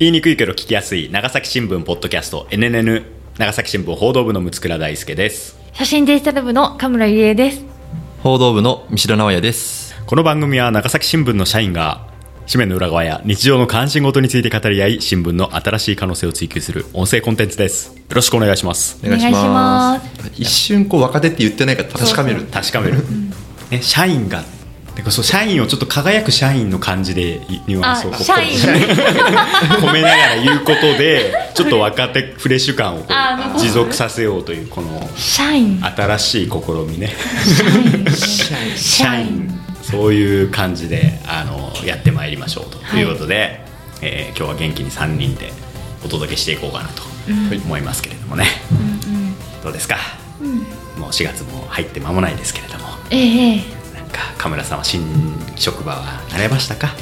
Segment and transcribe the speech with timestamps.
[0.00, 3.04] 言いにくいけど聞きやすい長崎新聞ポッドキャスト NNN
[3.38, 5.56] 長崎新聞報道部の六倉大輔です。
[5.72, 7.64] 写真デジタル部の神村ゆりえです。
[8.20, 9.94] 報道部の三代直也です。
[10.06, 12.08] この番組は長崎新聞の社員が
[12.50, 17.94] 紙面の裏側や日常の関心事について語り合い新聞の新しい可能性を追求する音声コンテンツです。
[17.96, 18.98] よろしくお願いします。
[19.04, 20.32] お願いしまます。
[20.34, 22.42] 一瞬こう若手って言ってないから確かめる。
[22.46, 22.96] 確かめる、
[23.70, 24.42] ね、社員が
[24.96, 33.06] でそう社員をちょっと輝く社員の感じでニュアンスをこう込 めながら言うことでちょっと若手フレッシュ感を
[33.58, 35.80] 持続させようというこの社員。
[35.84, 37.12] 新しい試みね。
[38.76, 39.60] 社員。
[39.82, 42.96] そういう感じであのやってまいりましょうと。
[42.96, 43.02] い。
[43.02, 43.64] うことで、
[44.00, 45.52] えー今日は元気に3人で
[46.04, 47.02] お届けしていこうかなと
[47.64, 48.46] 思いますけれどもね、
[49.62, 49.96] どうですか、
[50.98, 52.84] もう4月も入って間もないですけれども。
[53.10, 53.73] ええ
[54.14, 55.02] かカメラさんは新
[55.56, 56.94] 職場は慣れましたか？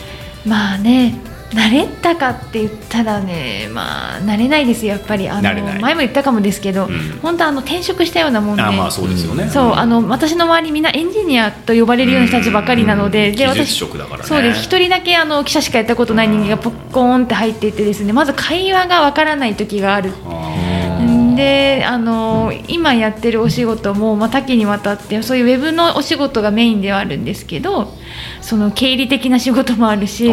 [0.45, 1.15] えまあね
[1.53, 5.29] 慣れたかって言ったらねまあ慣れないですよやっぱり。
[5.29, 5.43] あの
[5.83, 6.89] 前も言ったかもですけど、ん。
[7.20, 8.62] 本当あの転職したようなもんで。
[8.62, 13.37] あまあそうですよね、そうあの私の周りみんなエンジニアと呼ばれるような人たちばかりなので、うん。
[13.37, 14.25] で私職だからね。
[14.25, 14.62] そうです。
[14.62, 20.15] 一人だけあの記者しかやったことない人間がポッコーンって入っていってですねまず会話がわからない時がある。
[20.25, 20.72] あ
[21.34, 27.92] であの今やってるお仕事も、まあ、多岐にわたってそういうウェブのお仕事がメインではあるんですけど
[28.41, 30.30] その経理的な仕事もあるし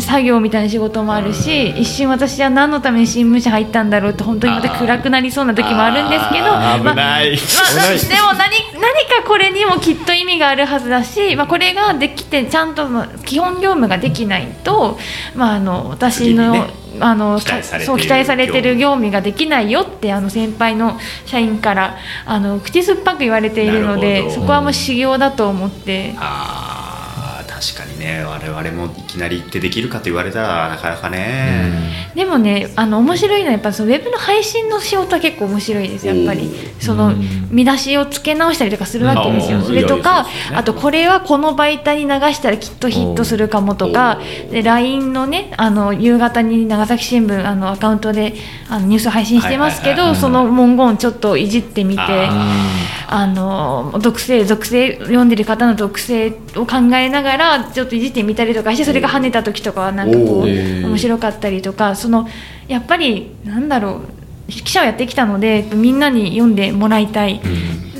[0.00, 14.98] 作業みたいな仕事もあるし一瞬私は何のために新聞社入ったんだろうって本当にまた暗くなりそうな時もあるんですけどまあまあ、でも何何かこれにもきっと意味があるはずだし、まあ、これができてちゃんとまあ基本業務ができないと、
[15.34, 16.66] まあ、あの私の,、
[16.98, 26.14] あの期待されているそう期待されてる業務ができないよってあの先輩の社員からあの口酸っぱく言われているのでそこはもう修行だと思って。
[26.16, 31.70] あー確かにね我々もいきなり行ってできるかと言われたらなかなかね、
[32.14, 36.50] でもねあの面白いのはやっぱそのウェブの配信の仕事は結構面白いですやっぱり。
[36.80, 37.14] その
[37.50, 44.18] 見出しを付け直したりとかするわけですようんそれとかあとこれはこの媒体に流したらきっとヒットするかもとか
[44.50, 48.34] で LINE のねあの夕方に長崎新聞あのアカウントで
[48.68, 62.28] あのニュース配信してますけどその文言ちょっといじってみてああの属性属性読んでる方の属性を考えながらちょっといじってみたりとかしてそれが跳ねた時とかはなんかこう面白かったりとかその
[62.68, 64.02] やっぱりなんだろ
[64.48, 67.40] う記者をやってきたのでみんなに読んでもらいたい、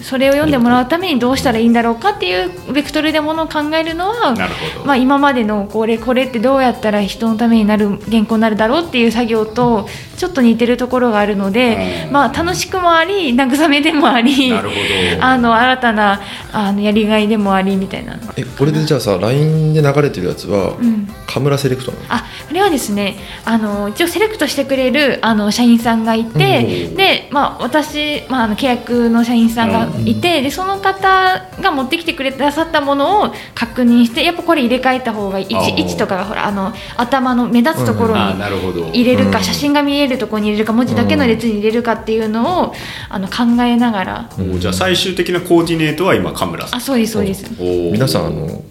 [0.03, 4.87] それを読んでもらうためにどうしたらいいんだろうかっていうベクトルでものを考えるのはなるほど。
[4.87, 12.13] まあ、今までのこれこれってどうやったら人のためになる原稿になるだろうっていう作業とちょっと似てるところがあるので、うん。
[12.13, 15.25] まあ、楽しくもあり慰めでもありなるほど。
[15.25, 16.21] あの新たな
[16.53, 18.19] あのやりがいでもありみたいな。
[18.37, 21.09] えこれでじゃあさ LINE で流れてるやつはん。
[21.27, 22.05] カムラセレクトなの？
[22.09, 26.97] あこれはですねあの一応セレクトしてくれるあの社員さんがいて、うん。
[26.97, 35.47] で、まあ、私、まあ、あの契約の社員さんがいて、でその方が持ってきてくれてくださったものを確認してやっぱこれ入れ替えた方がいい。
[35.51, 38.89] 位置位置とかがほらあの頭の目立つところになるほど。
[38.93, 42.75] 入れるか、うん写真が見えるところに入れるか文字だけの列に入れるかっていうのを
[43.09, 46.79] あの考えながら、おじゃあ最終的なコーディネートは今カムラさん。
[46.79, 47.45] あそうですそうです。
[47.59, 48.63] 皆さんあの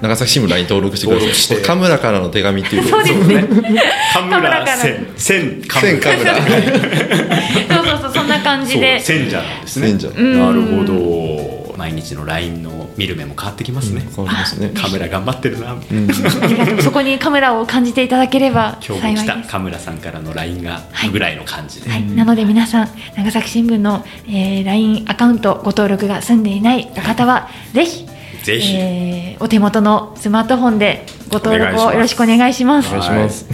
[0.00, 1.54] 長崎新聞 LINE 登録してくだ登録して。
[1.56, 2.88] さいカムラからの手紙っていう。
[2.88, 3.48] そうですね。
[4.12, 4.64] カムカムラから。
[4.64, 6.34] ラ千千カム千カムラ。
[6.36, 6.42] そ
[7.82, 9.00] うそうそうそんな感じで。
[9.00, 9.88] 千じゃなんですね。
[9.88, 10.10] 千じゃ。
[10.10, 11.66] なるほど。
[11.76, 14.70] 毎日の LINE の見る目も変わってきますね、変わりますね。
[14.74, 19.22] カメラ頑張ってるな、うそこにカメラを感じていただければ 今幸いです。
[19.24, 19.48] 日も来た。
[19.48, 21.10] カムラさんからの LINE がはい。
[21.10, 28.06] ぐらいの感じで、はい、なので皆さん長崎新聞の、えー LINE アカウントご登録が済んでいないお方はぜひ
[28.46, 28.74] ぜひ。
[28.76, 32.88] えーお手元のスマートフォンでご登録をよろしくお願いします。
[32.88, 33.46] お願いします。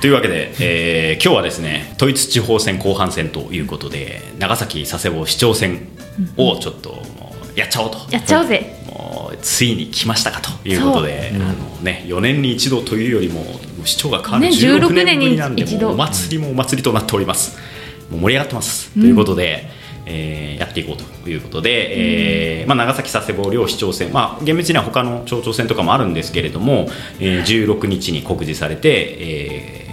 [0.00, 5.88] というわけで、えー今日はですね統一地方選後半戦ということで長崎佐世保市長選
[6.36, 7.98] をちょっともうやっちゃおうと。
[8.10, 8.74] やっちゃおうぜ。
[8.86, 13.44] もうついに来ましたかということで、あのね、4年に一度というよりも
[13.84, 15.86] 市長が変わるね16 16年ぶりなんで、年に一度。
[15.88, 17.56] もうお祭りもお祭りとなっております。
[18.10, 19.68] もう盛り上がってます、ということで、
[20.06, 26.88] えーやっていこうということで、えーまあ、長崎佐世保両市長選、まあ、厳密には他の町長選とかもあるんですけれども、
[27.20, 29.86] えー16日に告示されて、えー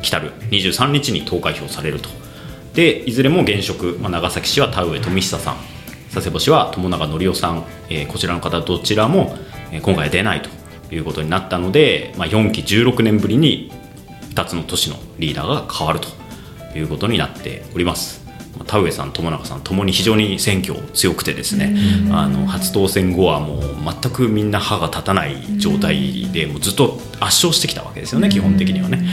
[0.00, 0.32] 来たる。
[0.50, 2.08] 23日に投開票されると。
[2.74, 5.56] でいずれも現職、まあ、長崎市は田上富久さん。
[6.14, 9.36] 佐世保市は友永則夫さん、えーこちらの方どちらも、
[9.82, 10.50] 今回出ないと
[10.94, 13.70] いうことになったので、まあ、4期16年ぶりに
[14.34, 16.08] 2つの都市のリーダーが変わると
[16.78, 18.27] いうことになっております。
[18.58, 21.74] まあ田上さん、友永さんともに非常に選挙強くてですね
[22.10, 23.60] あの初当選後はもう
[24.02, 29.06] 全くみんな歯が立たない状態でもうずっと圧勝してきたわけですよね、基本的にはね。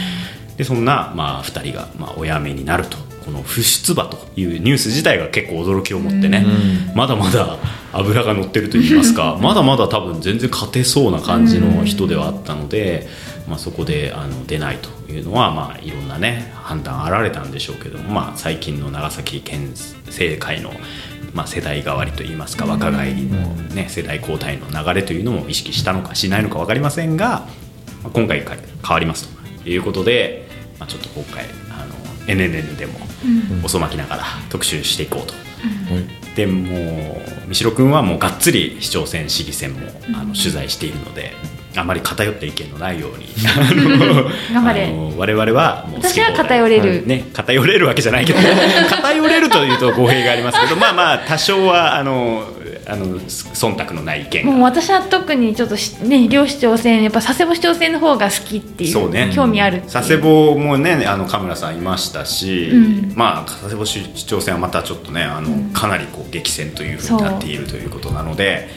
[0.58, 6.46] でそんな、まあ、2人が、まあ、お辞めになるとこの不出馬というニュース自体が結構驚きを持ってね、
[6.94, 7.58] まだまだ
[7.92, 13.08] 脂が乗ってると言いますか まだまだ多分全然勝てそうな感じの人ではあったので、
[13.50, 19.72] まあ、そこであの出ないというのは、まあ、いろんなね判断あられたんでしょうけども、まあ、最近の長崎県
[20.06, 20.72] 政界の
[21.34, 23.40] まあ、世代替わりといいますか若返りの、
[23.76, 27.46] ね、世代交代の流れというのも意識したのかしないのか分かりませんが、
[28.04, 28.58] まあ、今回変
[28.90, 29.28] わります
[29.62, 30.48] ということで、
[30.80, 31.44] まあ、ちょっと今回
[32.28, 32.94] NNN でも
[33.64, 35.34] 遅まきながら特集していこうと。
[36.36, 41.32] でもう三代君はもうがっつり市長選市議選もあの取材しているので、
[41.78, 43.28] あまり偏った意見のないように
[44.54, 44.94] 頑張れ。
[45.18, 48.40] 我々はもう私は偏れる、ね、偏れるわけじゃないけど
[48.90, 52.55] 偏れるというと語弊がありますけどまあまあ多少はあの
[52.88, 68.70] あの忖度のない意見もう私は特にちょっとね両市長選やっぱ佐世保市長選の方が好きっていうそう、ね、興味ある佐世保もねあの神村さんいましたし、うん、まあ佐世保市長選はまたちょっとねあの、うん、かなりこう激戦というふうになっているということなので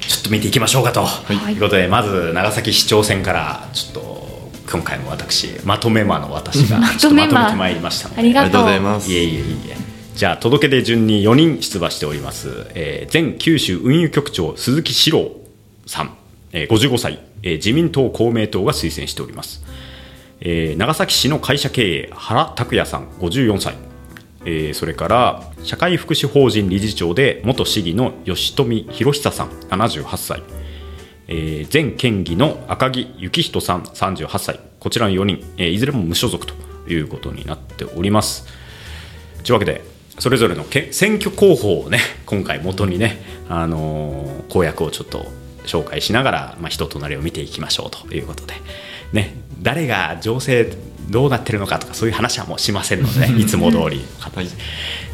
[0.00, 4.20] ちょっと見ていきましょうかと、はい、いうことでまず長崎市長選からちょっと
[4.70, 8.20] 今回も私まとめ魔の私が ちょっとまとめてまいりましたので。
[8.20, 9.10] ありがとうございます。
[9.10, 15.30] いえいえいえじゃあ届け出順に4人出馬しております、えー、前九州運輸局長鈴木史郎
[15.86, 16.16] さん、
[16.52, 19.64] えー、55歳、えー、自民党公明党が推薦しております、
[20.40, 23.08] えー、長崎市の会社経営原拓也さん。
[23.18, 23.74] 54歳、
[24.46, 29.48] えー、それから社会福祉法人理事長で元市議の吉富博久さん。
[29.48, 30.42] 78歳、
[31.28, 33.82] えー、前県議の赤木幸人さん。
[33.82, 34.60] 38歳。
[34.78, 36.54] こちらの4人、え、いずれも無所属と
[36.88, 38.46] いうことになっております。
[39.44, 39.84] というわけで
[40.20, 45.26] それぞれの選挙候補をね今回元にね、あのー、公約をちょっと
[45.64, 48.54] 紹介しながら、まあ、人となりを見ていきましょうということで、
[49.12, 50.72] ね、誰が情勢
[51.08, 54.04] どうなってるのかとかそういう話はもうしませんので、ね、いつも通り。
[54.20, 54.48] はい、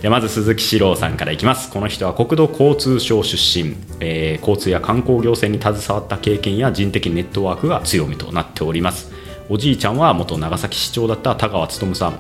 [0.03, 1.71] でまず鈴木史郎さんからいきます。
[1.71, 9.11] この人は国土交通省出身、えー、交通や観光行政に携わった経験や人的ネットワークが強みとなっております。
[9.49, 12.19] おじいちゃんは元長崎市長だった田川勉さん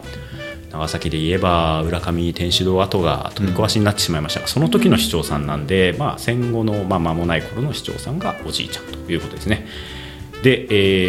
[0.77, 9.67] 長崎で言えば浦上天主堂跡が取り壊しになってしまいましたが、その時の市長さんなんで、まあ、戦後の、まあ、間もない頃の市長さんがおじいちゃんということですね。
[10.43, 10.67] で、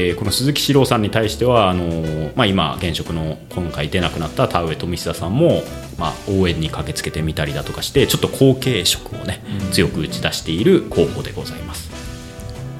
[0.10, 5.64] えー、この鈴木史郎さんに対してはあの、まあ、今現職の今回出なくなった田上富久さんも、
[5.98, 9.42] まあ、応援に駆けつけてみたりだとかしてちょっと後継職をね
[9.74, 11.92] 強く打ち出している候補でございます。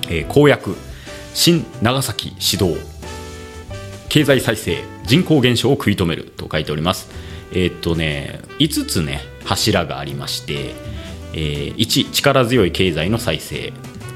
[0.10, 0.78] えー、公約
[1.34, 2.80] 新長崎指導
[4.08, 7.10] 経済再生人口減少を食い止めると書いております。
[7.52, 10.76] えー、っとね5つね柱がありまして、
[11.34, 13.74] えー、1力強い経済の再生。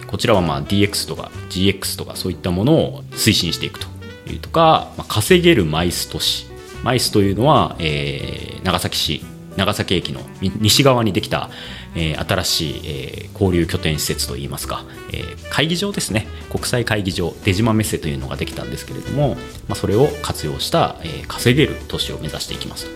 [0.08, 3.88] こちらはまあ DX とか GX とかそういったものを推進していくと
[4.30, 6.48] いうとか、まあ、稼げるマイス都市。
[6.84, 9.24] マイスというのは、えー、長崎市
[9.58, 11.50] 長崎駅の西側にできた、
[11.96, 16.28] えー、新しい、えー、交流拠点施設といいますか、えー、会議場ですね。
[16.50, 19.36] 国際会議場出島メッセというのができたんですけれども、
[19.68, 22.88] まあ、それを活用した、えー、稼げる都市を目指していきます。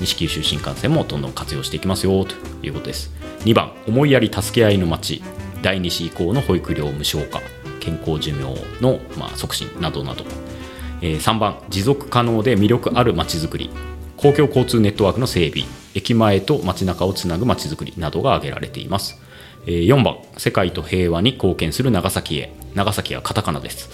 [0.00, 3.10] 西九州新幹線もどんどん活用していきますよということです。
[3.40, 5.22] 2番思いやり助け合いの街。
[5.62, 7.40] 第2子以降の保育料無償化。
[7.80, 10.24] 健康寿命の、まあ、促進などなど、
[11.00, 13.70] えー、3番持続可能で魅力あるまちづくり。
[14.20, 19.18] 公共交通ネットワークの整備駅前と街中をつなぐまちづくりなどが挙げられています。
[19.64, 22.52] 4番世界と平和に貢献する長崎へ。
[22.74, 23.88] 長崎はカタカナです。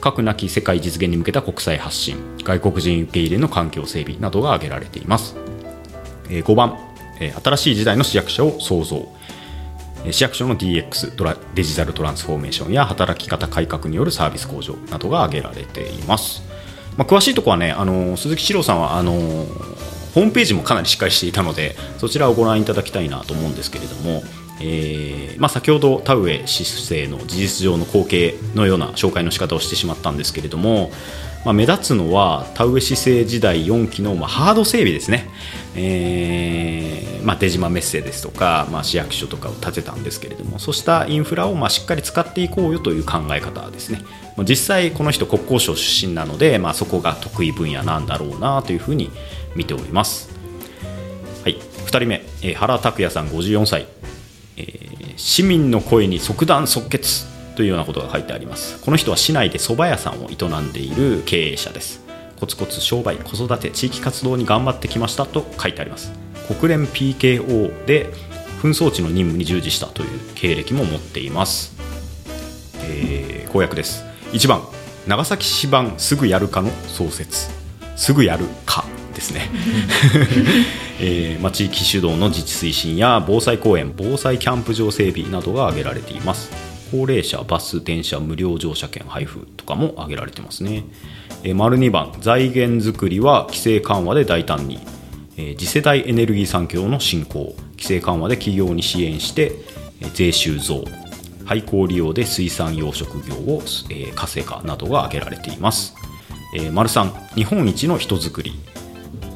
[0.00, 5.36] 核なき世界実現に向けた国際発信外国人受け入れの環境整備などが挙げられています。
[6.28, 6.76] 5番
[7.42, 9.08] 新しい時代の市役所を創造。
[10.10, 16.42] 市役所の DX デジタルトランスフォーメーションや働き方改革によるサービス向上などが挙げられています。
[16.98, 24.22] まあ、詳しいところはねあの鈴木史郎さんはあのホームページもかなりしっかりしていたのでそちらをご覧いただきたいなと思うんですけれども、
[24.60, 30.90] えーまあ、先ほど田植え市政の事実上の後継のような紹介の仕方をしてしまったんですけれども、
[31.44, 35.30] まあ、目立つのは田植え市政時代4期の、まあ、ハード整備ですね、
[35.76, 44.02] えーまあ、出島メッセですとか、まあ、市役所とかを建てたんですけれどもそうしたインフラをまあしっかり使っていこうよという考え方ですね。
[44.44, 49.10] 実際この人国交省出身なので、まあ、そこが得意分野なんだろうなというふうに
[49.54, 50.30] 見ております、
[51.42, 53.86] はい、2人目、えー、原拓也さん54歳、
[54.56, 57.26] えー、市民の声に即断即決
[57.56, 58.80] というようなことが書いてあります。
[58.84, 62.04] この人は市内で蕎麦屋さんを営んでいる経営者です。
[62.38, 66.12] コツコツ商売子育て地域活動に頑張ってきましたと書いてあります。
[66.46, 68.12] 国連 PKO で
[68.62, 71.76] 紛争地の任務に従事したという経歴も持っています、
[72.76, 74.04] えー、公約です。
[74.32, 74.62] 1番
[75.06, 77.48] 長崎市版すぐやるかの創設。
[77.96, 79.50] すぐやるかですね、
[81.00, 86.50] えーまあ、地域主導の自治推進や防災公園防災キャンプ場整備などが挙げられています。
[86.92, 90.84] 高齢者バス電車無料乗車券配布とかも挙げられてますね、
[91.42, 94.78] えー、丸2番財源づくりは規制緩和で大胆に、
[95.36, 97.56] えー次世代エネルギー産業の振興。
[97.72, 99.52] 規制緩和で企業に支援して、
[100.00, 100.84] えー税収増
[101.48, 105.94] 廃校利用で水産養殖業を、えー活性化などが挙げられています、
[106.54, 108.52] えー丸3日本一の人づくり。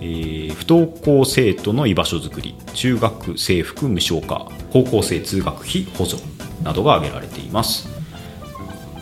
[0.01, 2.55] えー不登校生徒の居場所づくり。
[2.75, 4.49] 中学制服無償化。
[4.73, 6.23] 高校生通学費補助
[6.63, 7.89] などが挙げられています、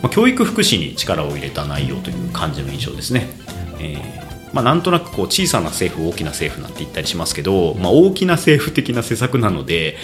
[0.01, 3.29] まあ、教育福祉に力を入れた内容という感じの印象ですね、
[3.79, 4.20] えー
[4.53, 9.97] まあ、なんとなくこう小さな政府大きな政府なんて言ったりしますけど、まあ、大きな政府的な施策なので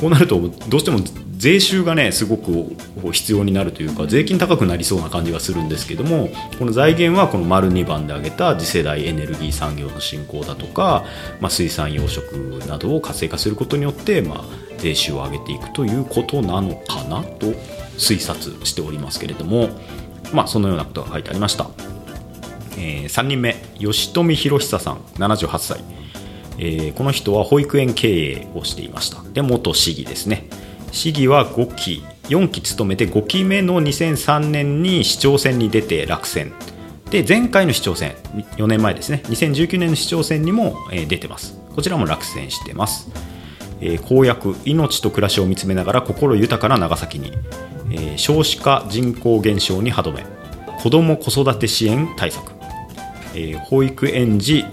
[0.00, 1.00] こうなるとどうしても
[1.36, 2.76] 税収がねすごく
[3.12, 6.28] 必要になるというか税金高くなりそうな感じがするんですけども
[6.58, 11.04] この財源はこの丸2番で挙げた次世代エネルギー産業の振興だとか、
[11.40, 14.44] まあ、水産養殖などを活性化することによって、まあ、
[14.78, 17.46] 税収を上げていくということなのかなと
[17.96, 19.68] 推察しておりますけれども、
[20.34, 21.70] まあ、そのようなことが書いてありました。
[22.80, 25.84] え3人目吉富博久さん78歳、
[26.58, 29.22] えーこの人は保育園経営をしていました。
[29.32, 30.48] で元市議ですね。
[30.92, 36.52] 市議は5期4期務めて5期目の2003年に市長選に出て落選。
[37.10, 38.14] で前回の市長選
[38.56, 39.22] 4年前ですね。
[39.26, 41.58] 2019年の市長選にも、出てます。
[41.74, 43.10] こちらも落選してます。
[43.80, 47.32] えー公約命と暮らしを見つめながら心豊かな長崎に、
[47.90, 50.24] えー少子化人口減少に歯止め。
[50.82, 52.52] 子ども子育て支援対策、
[53.40, 54.64] えー保育園児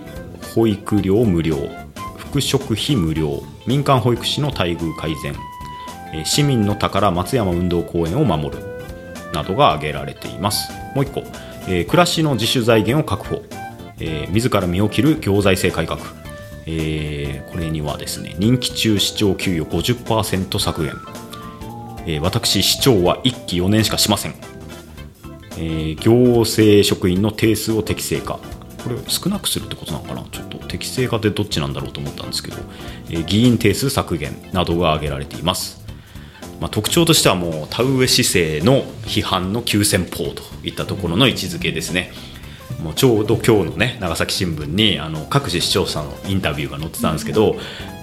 [0.53, 1.55] 保育料無料
[2.17, 5.33] 服食費無料民間保育士の待遇改善、
[6.13, 8.63] えー市民の宝松山運動公園を守る
[9.33, 10.71] などが挙げられています。
[10.95, 11.21] もう一個、
[11.67, 13.43] えー暮らしの自主財源を確保、
[13.99, 16.13] えー自ら身を切る行財政改革。
[16.65, 20.93] えーこれにはですね任期中市長給与50%削減、
[22.05, 24.35] えー私市長は1期4年しかしません、
[25.57, 28.39] えー行政職員の定数を適正化。
[28.87, 30.23] これ少なくするってことなのかな？
[30.31, 32.57] ちょっと適正化ってどっちなんだろうと思ったんですけど、
[33.09, 35.85] えー議員定数削減などが挙げられています。
[36.61, 42.11] まあ、特徴としてはもう田植え市政の批判の急先鋒といったところの位置づけですね。
[42.81, 47.55] もうちょうど今日のね長崎新聞にあの各自視聴者のインタビューが載ってたんですけど、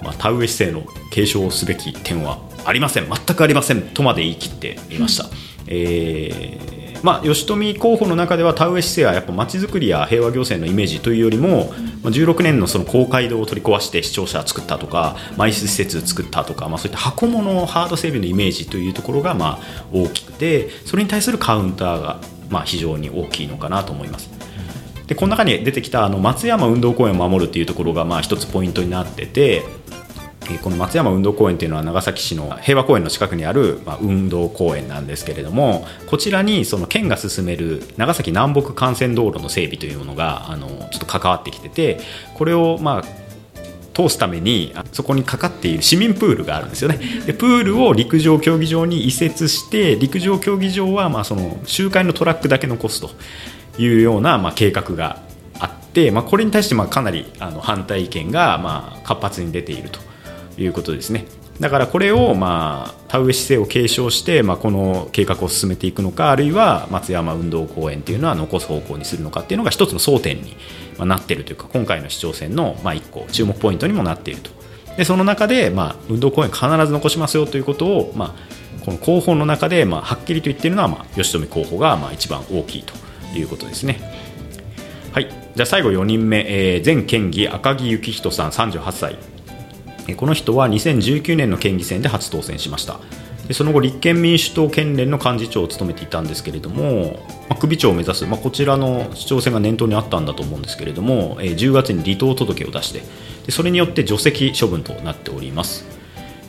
[0.03, 3.09] まあ、田植え市政の継承すべき点はありません。
[3.09, 5.25] 全くありませんとまで言い切っていました。
[5.67, 11.71] えーまあ、吉富候補の中では田植え市政はやっぱまちづくりや平和行政のイメージというよりも、
[12.01, 22.19] まあ、16年のその公会堂を取り壊して視聴者作ったとか埋設施設作ったとか、まあ、そういった箱物ハード整備のイメージというところがまあ大きくてそれに対するカウンターが
[22.49, 24.31] まあ非常に大きいのかなと思います。
[25.05, 30.04] でこの中に出てきたあの松山運動公園を守るというところがまあ一つポイントになってて、えー
[30.59, 41.99] この松山運動公園というのは長崎市の平和公園の近くにある、ま、運動公園なんですけれどもこちらにその県が進める長崎南北幹線道路の整備というものがあのちょっと関わってきてて
[42.35, 43.25] これをまあ
[43.95, 46.99] 通すためにそこにかかっている市民プールがあるんですよね。
[47.25, 53.09] でプールを陸上競技場に移設して陸上競技場はまあその周回のトラックだけ残すと
[53.81, 55.21] いうようなま計画が
[55.59, 59.99] あって、まあ、これに対してまあかなりあの反対意見がまあ活発に出ていると。
[60.57, 61.25] いうことですね。
[61.59, 70.57] だからこれをまあ田植え姿勢を継承して、まあ、この計画を進めていくのかあるいは松山運動公園というのは残す方向にするのかっていうのが一つの争点に
[70.99, 74.51] なっているというか今回の市長選のまあ一個注目ポイントにもなっていると
[74.97, 82.93] でその中でまあ運動公園必ず残しますよということをまあこの候補の中でまあはっきりと言っているのはまあ吉富候補がまあ一番大きいと
[83.33, 83.99] いうことですね。
[85.13, 89.17] はい、じゃあ最後4人目、えー前県議赤木幸人さん38歳
[90.13, 92.99] この人は2019年の県議選で初当選しました。
[93.47, 103.01] でその後立憲民主党県連の幹事長を務めていたんですけれども、まあ、首長を目指す、まあ、こちらの市長選が念頭にあったんだと思うんですけれども、えー10月に離党届を出して
[103.45, 105.85] でそれによって除籍処分となっております、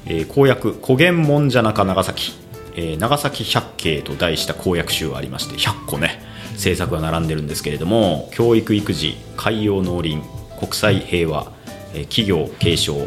[0.06, 2.32] えー公約「古言門じゃなか長崎」
[2.76, 6.22] えー長崎百景と題した公約集がありまして100個ね
[6.52, 10.22] 政策が並んでるんですけれども教育育児海洋農林
[10.58, 11.52] 国際平和、
[11.92, 13.06] えー企業継承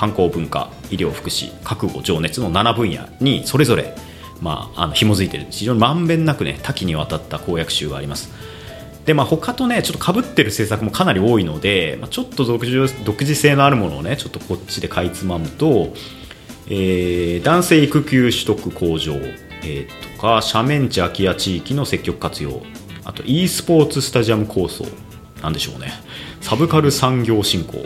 [0.00, 3.94] 観光文化医療福祉覚悟情熱の7分野にそれぞれ、
[4.40, 5.46] まあ、あの紐づいてる。
[5.50, 8.30] 非常にまんべんなくね多岐にわたった公約集があります。
[9.04, 15.92] でまあ他とねちょっとかぶってる政策もかなり多いので、まあ、ちょっと独自独自性のあるものをねちょっとこっちでかいつまむと、
[16.68, 22.62] えー男性育休取得向上、えーとか斜面地空き家地域の積極活用
[23.04, 24.86] あと e スポーツスタジアム構想
[25.42, 25.92] なんでしょうね。
[26.40, 27.84] サブカル産業振興、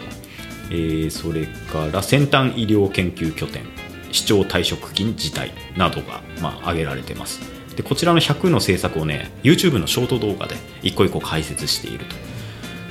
[0.75, 3.62] えーそれから先端医療研究拠点
[4.11, 7.40] 市長退職金辞退などが、まあ、挙げられてます。
[7.76, 12.16] でこちらの100の政策をね YouTube のショート動画で一個一個解説していると。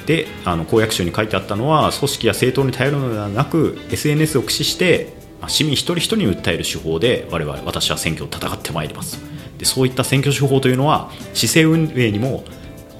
[0.05, 9.21] であの公約書に書いてあったのは組織や政党に頼るのではなく SNS を駆使してま市民一人一人に訴える手法で我々私は選挙を戦ってまいります。
[9.57, 12.43] でそういった選挙手法というのは市政運営にも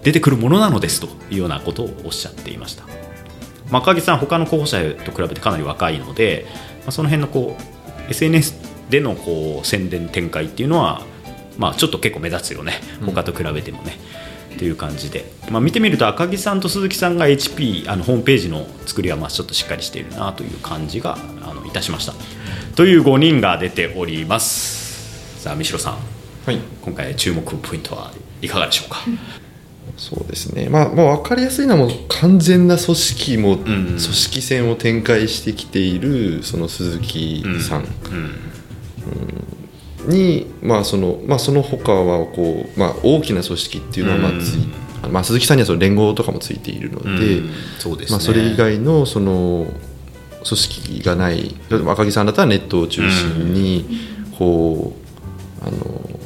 [0.03, 2.85] 出てくるものなのですというようなことをおっしゃっていました、
[3.70, 6.46] まあ、赤木さん他の候補者と比べてかなり若いので、
[6.82, 8.55] まあ、その辺のこう SNS
[8.89, 11.01] でのこう宣伝展開っていうのは、
[11.58, 12.74] まあ、ちょっと結構目立つよね。
[13.05, 13.98] 他と比べてもね、
[14.53, 22.13] っていう感じで、まあ、見てみると赤木さんと鈴木さんが HP あのホームページの作りはまあちょっとしっかりしているなという感じがあのいたしました。
[22.75, 25.41] という5人が出ております。
[25.41, 25.98] さあ三代さん。
[26.46, 26.60] はい。
[26.82, 29.00] 今回注目ポイントはいかがでしょうか、
[29.97, 37.85] そうですね、まあ、まあ分かりやすいのはもう完全な組織も、ん組織戦を展開してきているその鈴木さん。
[40.07, 47.51] に、まあそのまあ、その他はこう、まあ、大きな組織っていうのはまあつい、まあ、鈴木さんにはその連合とかもついているので、うん。
[47.79, 48.11] そうですね。
[48.11, 49.67] まあ、それ以外のその
[50.43, 51.55] 組織がない。
[51.69, 53.85] 赤木さんだったらネットを中心に
[54.37, 54.93] こ
[55.61, 56.19] う、あの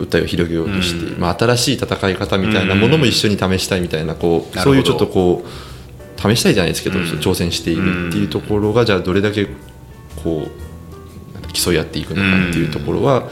[0.00, 7.04] 訴えを広げようとして、まあ、新しい戦い方みたいなものも一緒に試したいみたいなこうそういうちょっとこう試したいじゃないですけど、うん。
[7.04, 9.46] 挑戦しているっていうところがじゃあどれだけ
[10.22, 13.28] こう競い合っていくのかっていうところは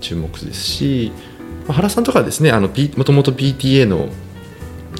[0.00, 1.12] 注目ですし、
[1.66, 4.08] まあ原さんとかはですねあの、P、もともと PTA の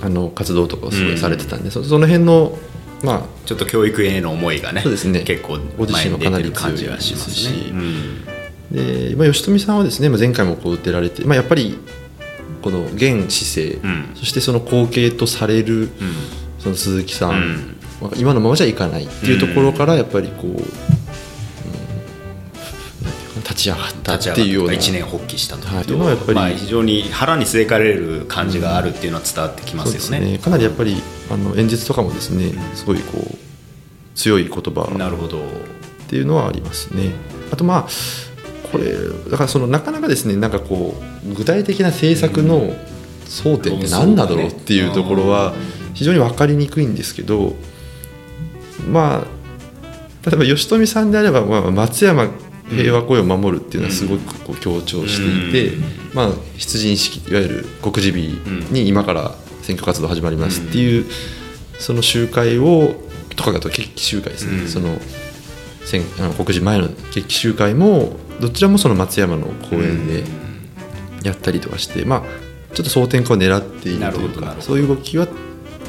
[0.02, 2.58] あの活動とかをすごいされてたんで、そその辺の
[3.02, 5.20] まあちょっと教育への思いがねそうですね。
[5.20, 7.78] 結構ご自身もかなり前に出てる感じがします強いですしね。
[7.78, 8.33] うん
[8.74, 11.78] で、まあ、吉富さんはですね、まあ、前回もこう出られて、まあ、やっぱり
[12.62, 14.10] この現市政、うん。
[14.14, 15.90] そしてその後継とされる
[16.58, 17.76] その鈴木さん、うん。
[18.02, 20.64] まあ今のままじゃいかないっていうところからやっぱりこう、うん
[23.44, 25.68] 立ち上がったっていうような一年発起したと。
[25.68, 30.32] はいうのはやっぱりまあ、非常に腹に据えかれる感じがあるっていうのは伝わってきますよね。
[30.32, 30.38] ね。
[30.38, 30.96] かなりやっぱり
[31.30, 33.38] あの演説とかもですねすごいこう
[34.14, 35.38] 強い言葉なるほど。
[35.38, 35.40] っ
[36.08, 37.12] ていうのはありますね。
[37.52, 37.88] あとまあ
[38.74, 40.94] これだからそのなかなかですねなんかこ
[41.26, 42.74] う具体的な政策の
[43.26, 45.54] 争点って何なんだろうっていうところは
[45.94, 47.54] 非常に分かりにくいんですけど
[48.90, 52.28] まあ例えば吉富さんであれば、まあ、松山
[52.70, 55.76] 平和公園を守るっていうのはすごくこう強調していて、
[56.14, 58.40] まあ、出陣式いわゆる告示日
[58.72, 61.06] に今から選挙活動始まりますっていう
[61.78, 62.94] その集会を
[63.36, 64.68] とかだと決起集会ですね、うん。
[64.68, 64.98] その
[65.84, 70.24] 選あの告示前の決起集会もどちらもその松山の公園で
[71.22, 72.22] やったりとかして、まあ、
[72.74, 75.26] ちょっと争点化を狙っているというかそういう動きは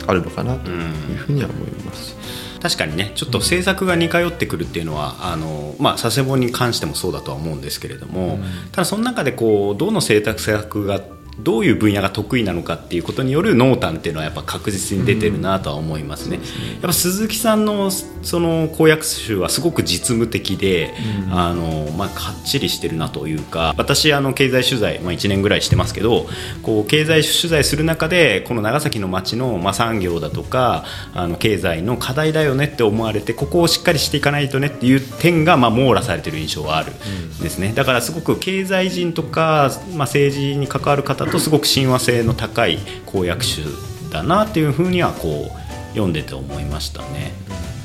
[0.07, 0.73] あるのかなとい
[1.13, 2.15] うふうには思います。
[2.61, 8.39] 確かにねちょっと政策が似通ってくるっていうのはあの、まあ、佐世保に関してもそうだとは思うんですけれども、
[8.71, 10.99] ただその中でこうどの政策が
[11.39, 16.37] どういう分野が得意なのかっていうことによる濃淡っていうのはやっぱ確実に出てるなとは思いますね。
[16.37, 16.41] や
[16.77, 17.91] っぱ鈴木さんの
[18.25, 20.93] その公約集はすごく実務的で、
[21.31, 26.25] あのまあ、かっちりしてるなというか私あの経済取材、まあ、1年ぐらいしてますけど
[26.63, 36.95] こう経済取材する中でこの長崎の町の、まあ、産業だとかあの経済の課題だよねって思われてここをしっかりしていかないとねっていう点が、まあ、網羅されてる印象はあるん
[37.39, 43.61] ですね、だからすごく経済人とか、まあ、政治に関わる方とすごく親和性の高い公約集
[44.09, 47.33] だなっていうふうにはこう読んでて思いましたね。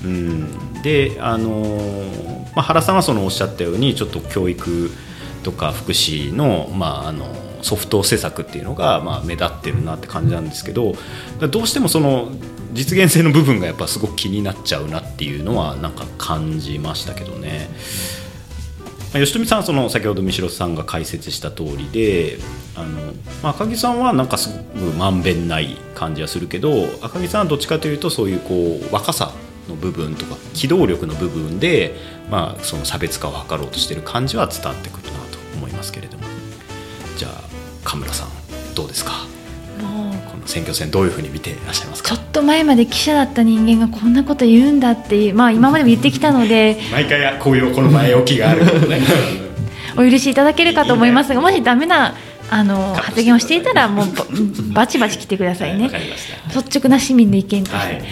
[0.04, 4.90] うん、であのーまあ、原さんはそのおっしゃったようにちょっと教育
[5.42, 7.26] とか福祉の,、まあ、あの
[7.62, 10.94] ソフト施策っていうのが、まあ、目立ってるなって感じなんですけど
[11.48, 12.30] どうしてもその
[12.72, 17.68] 実現性の部分がやっぱすごく気になっちゃうなっていうのはなんか感じましたけどね。
[19.12, 22.38] まあ吉富さんはその先ほど三代さんが解説した通りで
[22.76, 29.32] あの、まあ、赤木さんはなんかすごくまんべんない感じはするけど赤木さんはどっちかというとそういうこう若さ
[29.68, 31.94] の部分とか機動力の部分で、
[32.30, 36.24] まあ、その差別化を図ろうとしている感じは伝わってくるなと思いますけれども。
[37.16, 37.32] じゃあ
[37.84, 38.28] 神村さん
[38.74, 39.12] どうですか？
[39.82, 40.30] もう。
[40.30, 42.16] この選挙戦どういうふうに見ていらっしゃいますか？
[42.16, 46.78] ちょっと前まで記者だった人間がこんなこと言うんだっていう、まあ、今までも言ってきたので。
[46.92, 49.00] 毎回こういうこの前置きがあるね。
[49.96, 52.14] お許しいただけるかと思いますがもしダメな
[52.48, 54.24] あの発言をしていたらもうば
[54.82, 55.84] バチバチ来てくださいね。
[55.84, 56.60] わかりました。
[56.60, 58.02] 率直な市民の意見として、はい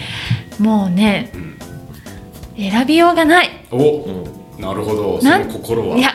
[0.59, 1.59] もうね、ん
[2.71, 3.49] 選びようがない。
[3.71, 4.27] お
[4.59, 5.21] なるほど。
[5.21, 6.11] その心はいや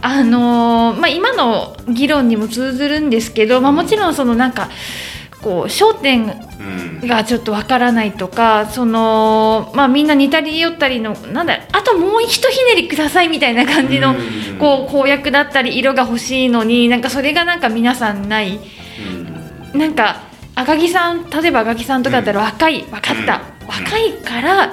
[0.00, 4.70] あのーまあ、今の議論にも通ずるんですけど、まあ、もちろんそのなんか
[5.42, 6.24] こう焦点
[7.00, 7.08] うん。
[7.08, 14.58] がちょっとわからないとかその、まあ、みんな似たり寄ったりのなんだあともうひとひねりくださいみたいな感じのうん。
[14.58, 18.58] こう公約だったり色が欲しいのになんかそれがなんか皆さんない。
[19.74, 20.22] なんか
[20.54, 24.72] 赤木さん例えば赤木さんとかだったら若い、分かった、若いから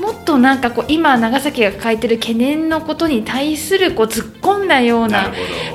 [0.00, 5.30] もっとなんかこう今長崎が抱えてる懸念のことに対するこう突っ込んだような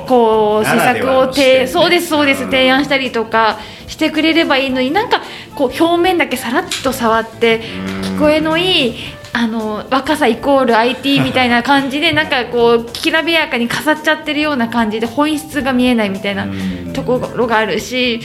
[0.08, 1.60] こう施策をはの視点。
[1.60, 2.50] ね提そうですそうですうん。
[2.50, 5.22] 提案したりとかしてくれればいいのになんか
[5.54, 7.60] こう表面だけさらっと触って
[8.02, 8.94] 聞こえのいい
[9.32, 16.92] あの若さイコール IT みたいな感じでなんかこうきらびやかに飾っちゃってるような感じで本質が見えないみたいなうん。
[16.92, 18.20] ところがあるし、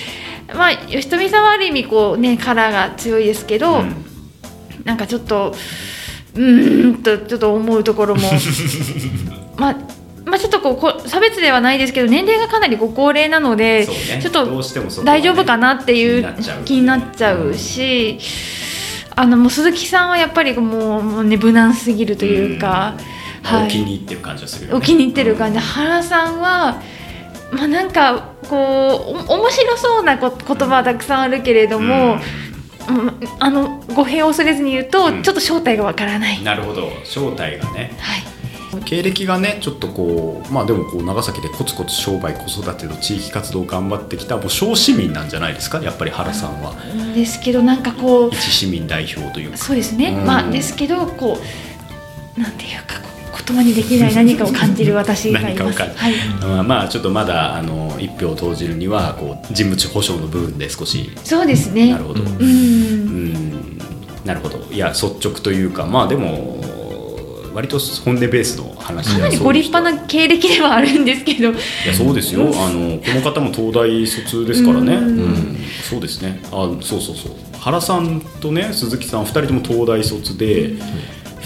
[0.56, 4.11] まあ、吉富さんはある意味こう、ね、カラーが強いですけど、うん
[4.86, 5.54] なんかちょっと
[6.36, 8.22] うーんとちょっと思うところも。
[9.58, 9.76] まあ
[10.26, 14.20] まあちょっとこうこ差別ではないですけど年齢がかなりご高齢なので、ね。
[14.22, 16.26] ちょっどうしてもそこはねと大丈夫かなっていう
[16.64, 17.54] 気になっちゃう。
[17.54, 18.20] し、
[19.16, 22.96] あのもう鈴木さんはやっぱりもうもうね無難すぎるというか、
[23.44, 24.78] お気に入ってる感じがするよね。
[24.78, 25.56] お気に入ってる感じ。
[25.56, 26.82] で原さんは、
[27.52, 32.20] まあ、なんかこうお面白そうなこ言葉はたくさんあるけれども、
[32.90, 35.24] うんあの語弊を恐れずに言うと、うん。
[35.24, 36.44] ちょっと正体がわからない。
[36.44, 36.90] なるほど。
[37.04, 37.96] 正体がね。
[38.00, 38.24] はい。
[38.86, 46.74] 経歴がねちょっとこうまあでもこう長崎でコツコツ商売子育ての地域活動を頑張ってきたもう小市民なんじゃないですかやっぱり原さんは。
[47.14, 49.58] ですけどなんかこう一市民代表というか。
[49.58, 50.26] そうですね、うん。
[50.26, 51.38] まあですけどこ
[52.38, 53.11] うなんていうかこう
[53.48, 55.80] 言葉にできない何かを感じる私がいます。
[55.82, 56.14] はい。
[56.42, 61.10] まあまあちょっとまだあの一票を投じるにはこう人物保証の部分で少し。
[61.24, 61.92] そうですね。
[61.92, 62.28] なるほど、うん。
[62.28, 62.48] ううん。
[63.34, 63.78] ん
[64.26, 64.68] なるほど。
[64.72, 66.64] いや率直というかまあでも
[67.54, 71.54] 割と本音ベースの話かなりご立派な経歴ではあるんですけど、い
[71.86, 75.10] やそうですよ、あのこの方も東大卒ですからね、ううん。
[75.34, 75.58] ん
[75.90, 76.40] そうですね。
[76.52, 77.32] あそうそうそう。
[77.60, 80.72] 原さんとね鈴木さん2人とも東大卒で、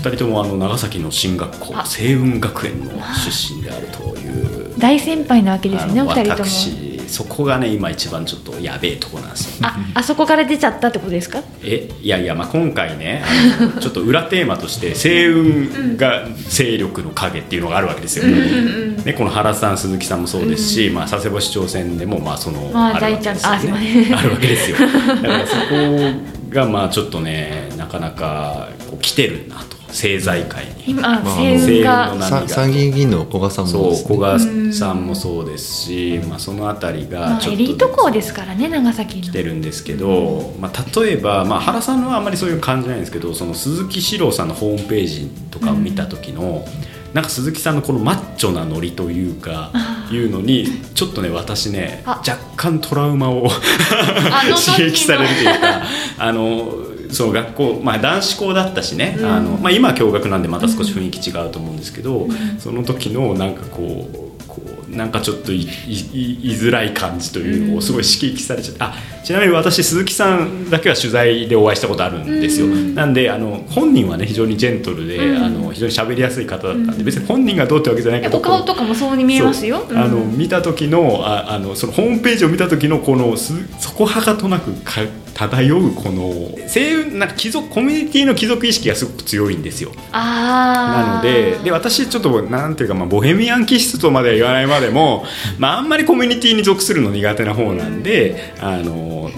[0.06, 1.84] 2人ともあの長崎の進学校あ。
[1.84, 4.74] 星雲学園の出身であるという。
[4.78, 6.50] 大先輩なわけですね、あのお二人とも。
[6.50, 9.68] 私そこがね今一番ちょっとやべえとこなんですよ。
[9.68, 11.42] あ、あそこから出ちゃったってことですか？
[11.64, 13.24] えいやいや、まあ、今回ね
[13.80, 24.78] ちょっと裏テーマとして星雲が勢力の影っていうのがあるわけですよ、ね、この原さん鈴木さんもそうですし、まあ、佐世保市長選でもまあその、まあるわけですよあるわけですよ。
[24.78, 24.86] だ
[25.22, 30.72] からそこがまあちょっとねなかなかこう来てるなと政財界に。
[30.88, 32.10] 今、まあ星雲星が。
[32.10, 34.08] 雲のさ参議院議員の古賀さんもそうですね。
[34.08, 34.40] 古賀
[34.74, 39.24] さんもそうですし、まあ、そのあたりまあがちょっとエリート校ですからね、長崎の。
[39.24, 39.36] 来。
[39.36, 46.66] てるんですけど、まあ、例えば、まあ、原さんはあんまりそういう感じないんですけどその鈴木史郎さんのホームページとかを見た時の、
[47.14, 52.22] なんか鈴木さんのこのマッチョなノリというかあいうのにちょっとね私ねあ。
[52.28, 53.48] 若干トラウマを
[54.76, 55.84] 刺激されるというか
[56.18, 56.74] あの
[57.16, 59.26] その学校、まあ、男子校だったしね、うん。
[59.26, 62.28] あのまあ、今は共学なんでまた少し雰囲気違うと思うんですけど、
[62.60, 72.96] その時のなんかこうこうなんかちょっといづらい感じというのをすごい刺激されちゃって、あちなみに私鈴木さんだけは取材でお会いしたことあるんですよ、うん。
[72.96, 75.44] なんであの本人はね非常にジェントルで、うん。
[75.44, 79.86] あの非常に喋りやすい方だったんで別に本人がどうってわけじゃないけどお顔とかもそうに見えますよ。
[79.88, 80.38] そうあのうん。
[80.38, 85.02] 見た時のああのそのホームページを見た時のこのすそこはかとなくか
[85.36, 86.32] 漂うこの
[86.68, 89.92] 西運なんか貴族コミュニティの貴族意識がすごく強いんですよ。
[90.12, 95.26] なのでで私ちょっとなんていうか、まあ、ボヘミアン気質とまでは言わないまでも、
[95.60, 99.30] まあ、あんまりコミュニティに属するの苦手な方なんであの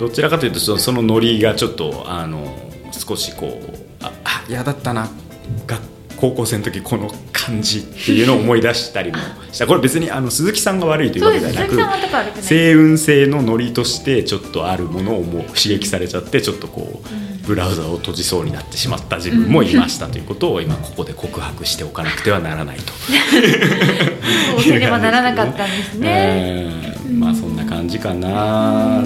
[0.00, 2.52] どちらかというとそそのノリがちょっとあの
[2.90, 5.08] 少しこうああ嫌だったな
[5.66, 5.78] が
[6.20, 9.18] 高校生の時この感じっていうのを思い出したりも
[9.50, 11.24] したこれ別にあの鈴木さんが悪いという。
[11.24, 12.40] わけではなく。
[12.40, 22.92] 星雲性のノリとしてちょっとあるものをもう刺激されちゃってちょっとこうブラウザを閉じそうになってしまった自分もいましたということを今ここで告白しておかなくてはならないと。
[24.52, 26.08] そうせねばならなかったんですね。
[26.08, 29.02] えーまあそんな感じかな。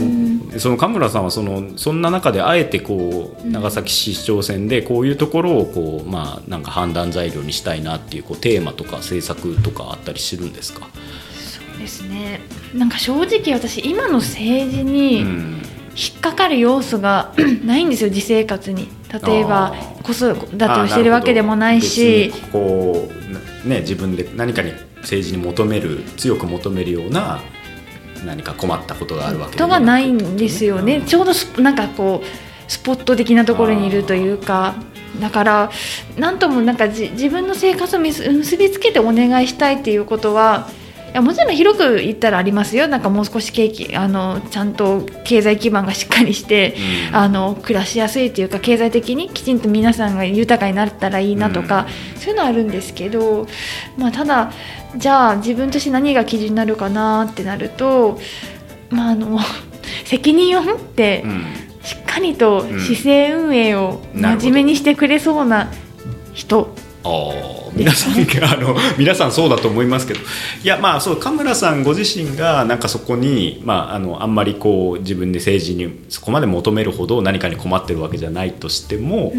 [0.59, 10.89] その神村さんはそのそんな中であえてこう長崎市市長選でこういうところをこうまあなんか判断材料にしたいなっていうこうテーマとか政策とかあったりするんですか？
[11.37, 12.41] そうですね。
[12.75, 15.63] なんか正直私今の政治うにん。
[15.97, 17.33] 引っかかる要素が
[17.65, 18.89] ないんですよ実生活に。
[19.25, 23.09] 例えば子育てをしてるわけでもないしこ
[23.65, 27.41] うね自分で何かに政治に求める強く求めるような
[28.25, 29.81] 何か困ったことがあるわけで人もく。
[29.81, 31.07] がないんですよね、うん。
[31.07, 34.75] ちょうどスなんかこうスポット的なところにいるというか
[35.21, 35.71] だから
[36.17, 40.69] なんともなんかじ自分の生活を結結びつけてお願いしたいっていうことは
[41.15, 42.89] やもちろん広く言ったらありますよ。
[42.89, 46.75] なんかもう少し景気あのちゃんと経済基盤がしっかりして、
[47.11, 47.17] うん。
[47.17, 53.47] あの暮らしやすいというか経済的にきちんと皆さんが豊かになったらいいなとか、そういうのはあるんですけど、
[53.97, 54.53] まあ、ただ
[54.97, 58.19] じゃあ自分として何が基準になるかなってなると、
[58.91, 59.39] まあ、あの
[60.05, 61.45] 責任を持ってうん。
[61.85, 62.81] しっかりとうん。
[62.81, 65.69] 市政運営を真面目にしてくれそうな
[66.33, 66.75] 人。
[67.77, 70.21] 皆さんあの皆さんそうだと思いますけど。
[70.63, 79.33] いやまあそう神村さんご自身がなんかそこに、まあ、あのあんまりこう自分で政治にそこまで求めるほど何かに困ってるわけじゃないとしても、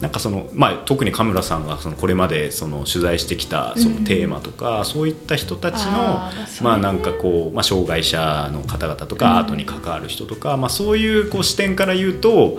[0.00, 6.30] なんかその、まあ、特に神村さんがそのこれまでその取材してきたそのテーマとか、そういった人たちの
[6.62, 12.58] まあなんかこう、まあ、障害者の方々とか、アートに関わる人とか、まあ、そういうこう視点から言うと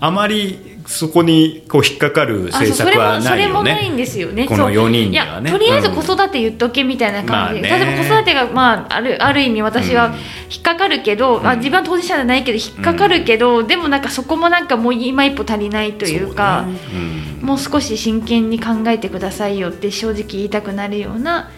[0.00, 3.98] あまりそこにこう引っかかる政策はないよそれもそれもないんね。
[3.98, 4.46] ですよね。
[4.46, 4.72] このそう。
[4.72, 5.50] 4人にはね。
[5.50, 7.60] とりあえずうん子育て言っとけみたいな感じ。
[7.60, 7.84] で、まあね。
[7.84, 10.12] 例えば子育てが、まあ、あるある意味私はうん。
[10.14, 11.58] 引っかかるけど、あうん。
[11.58, 16.78] 自分は当事者じゃないけど引っかかるけど、でもなんかそこもなんかもう今一歩足りないというかね。
[17.40, 17.46] うん。
[17.46, 21.50] もう少し真剣に考えてくださいよって正直言いたくなるような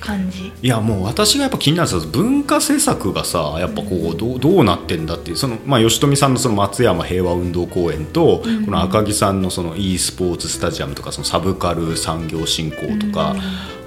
[0.00, 0.52] 感じ。
[0.62, 13.34] いやもう私がやっぱ気になるんですよ文化政策がさやっぱこうどうどうなってんだっていうその、まあ、吉富さんのその松山平和運動公園と、この赤木さんのその e スポーツスタジアムとかそのサブカル産業振興とか、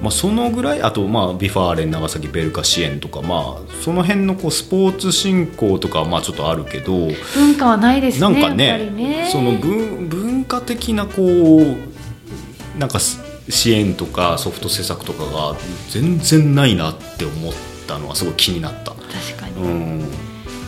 [0.01, 7.09] まあ、そのぐらいあと、まあ、 V・ファーレン長崎ヴェルカ支援とか、まあ、その辺のこうスポーツ振興とかはまあちょっとあるけど。
[7.35, 8.21] 文化はないですね。
[8.21, 15.55] なんかねりねその文文化的なこうなんかす支援とかソフト施策とかが
[15.89, 17.53] 全然ないなって思っ
[17.87, 19.55] たのはすごい気になった、確かに。
[19.61, 20.05] うん、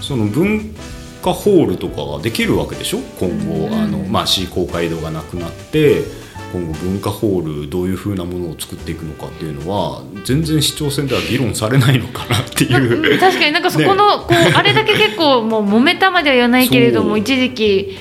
[0.02, 0.76] その文
[1.24, 2.98] 化ホールとかができるわけでしょ？
[3.20, 3.74] 今後、うん。
[3.74, 6.04] あのまあ、市公会堂がなくなって
[6.52, 13.14] 今後文化ホールどういうふうなものを作っていくのかっていうのは全然市長選では議論されないのかなっていう。
[13.14, 13.52] うん確かに。
[13.54, 17.98] なんかそこの、こうあれだけ結構もう揉めたまでは言わないけれども一時期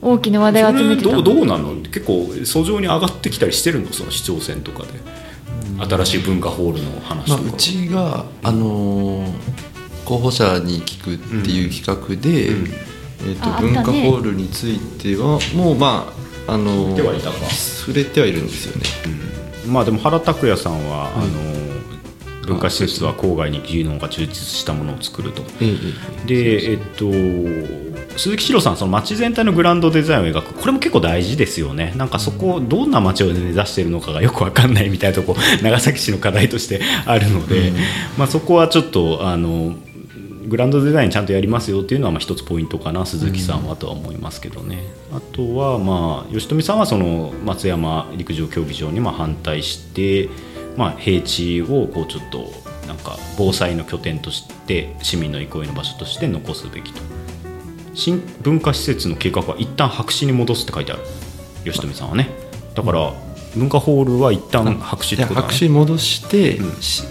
[0.00, 1.10] 大きな話題を集めてた。
[1.10, 1.74] それどうどうなの？
[1.82, 3.92] 結構訴状に上がってきたりしてるの？
[3.92, 4.88] その市長選とかで。
[5.80, 9.32] 新しい文化ホールの話まあ、とか、うちが、あのー
[10.04, 12.66] 候補者に聞くっていう企画で、うん。
[12.66, 16.12] えー、と文化ホールについてはもうま
[16.46, 17.50] ああのー触れてはいたか。
[17.50, 18.86] 触れてはいるんですよね。
[19.66, 19.72] うん。
[19.72, 21.57] まあでも原拓也さんは、あの
[22.48, 25.42] 文化施設は郊外に技能が充実したものを作ると。
[25.60, 25.76] え
[26.24, 31.92] えでえっと鈴木史郎さんその街全体のグランドデザインを描くこれも結構大事ですよね。
[31.96, 37.72] なんかそこどんな街を目指しているのかがよく分かんないみたいなとこ 長崎市の課題としてあるので、
[38.16, 39.76] まあ、そこはちょっとあの
[40.48, 44.82] グランドデザインちゃんとやりますよっていうのはまあ一つポイントかな鈴木さんはとは思いますけどね、
[45.12, 50.28] あとはまあ吉富さんはその松山陸上競技場にまあ反対して、
[50.78, 52.52] まあ、平地をこうちょっと
[52.86, 57.02] なんか防災の拠点として市民の憩いの場所として残すべきと。
[57.94, 61.02] 新文化施設の計画は一旦白紙に戻すって書いてある。
[61.64, 62.30] 吉富さんはね。
[62.76, 63.12] だから
[63.56, 66.80] 文化ホールは一旦白紙ってでことだ、ね、白紙に戻して、うん。
[66.80, 67.02] し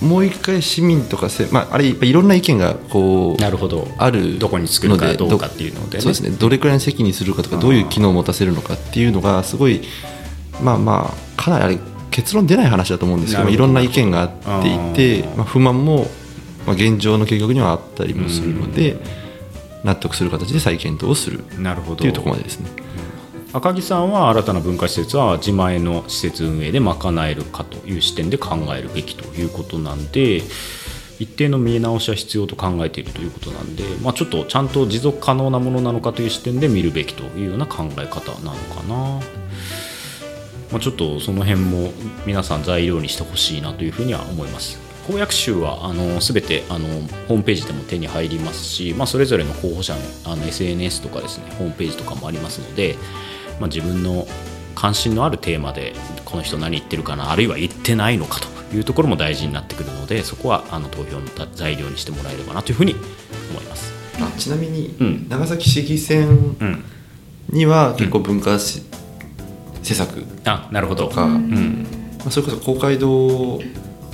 [0.00, 3.86] もう一回市民とかせ、まあ、あれいろんな意見がこうなるほど。
[3.98, 6.02] あるどこに作るかどうかっていうのでね。
[6.02, 6.30] そうですね。
[6.30, 9.82] どれくらいの席にするかとかどういう機能を持たせるのかっていうのがすごい
[10.62, 11.78] まあまあかなりあれ
[12.20, 14.24] 結論出ない話だと思うんですけどいろんな意見があ
[14.60, 16.06] っていてまあ、不満も、
[16.66, 18.98] まあ、現状の計画にはあったりもするので
[19.84, 21.96] 納得する形で再検討をするなるほど。
[21.96, 22.68] というところまでですね。
[23.52, 30.42] 赤木さんは新たな文化施設は自前の施設運営で賄えるかという視点で考えるべきということなんで
[31.18, 39.20] 一定の見え直しは必要と考えているということなんで、まあ、ちょっとちゃんと持続可能なものなのかという視点で見るべきというような考え方なのかな、
[40.70, 41.92] まあ、ちょっとその辺も
[42.26, 44.78] 皆さん材料にしてほしいなというふうには思います。
[45.06, 46.86] 公約集はあの全てあの
[47.26, 52.96] ホームページでも手に入りますし、まあ、それぞれの候補者のあの SNS とかですねホームページとかもありますので、
[53.58, 54.28] まあ、自分の
[54.76, 62.94] 関心のあるテーマでこの人何言ってるかなあるいは言ってないのかというところも大事になってくるのでそこはあの投票の材料にしてもらえればなというふうに
[63.50, 63.92] 思います。
[64.22, 65.28] あちなみに、うん。
[65.28, 66.32] 長崎市議選う
[66.64, 66.84] ん、
[67.48, 68.82] には結構文化し
[69.82, 71.08] 施策あなるほど。
[71.08, 71.86] とか、うん。
[72.18, 73.60] まあ、それこそ公会堂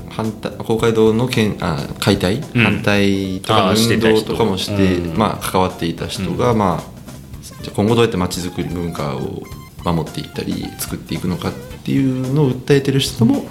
[0.09, 2.63] 反対公会堂の件あ解体、うん。
[2.63, 5.19] 反対とかあーして運動とかもしてうん。
[5.19, 6.97] まあ、関わっていた人が、まあ、
[7.63, 9.43] じゃあ今後どうやってまちづくり文化を
[9.85, 11.53] 守っていったり作っていくのかっ
[11.85, 13.45] ていうのを訴えてる人も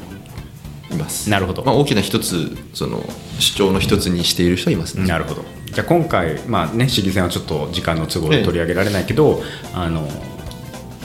[0.92, 1.30] います。
[1.30, 1.64] なるほど。
[1.64, 3.04] まあ、大きな一つその
[3.40, 5.06] 主張の一つにしている人はいますね。
[5.06, 5.46] なるほど。
[5.72, 10.08] じゃあ今回、まあね、市議選はちょっと時間の都合で取り上げられないけど、あの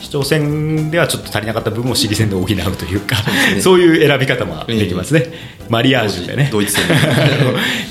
[0.00, 3.16] 市長選ではちょっと足りなかった部分を市議選で補うというか
[3.60, 5.26] そういう選び方もできますね、
[5.68, 6.48] マリアージュでね。
[6.50, 6.86] ドイツ戦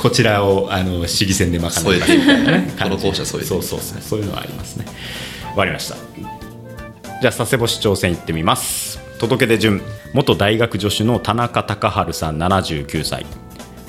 [0.01, 4.01] こちらをあの市議選で賄うみたいなねこの校舎そういうそうそうそう。
[4.01, 4.85] そういうのはありますね。
[5.51, 5.95] わかりました。
[7.21, 8.99] じゃあ佐世保市長選行ってみます。
[9.19, 9.81] 届け出順。
[10.13, 13.25] 元大学助手の田中隆治さん79歳、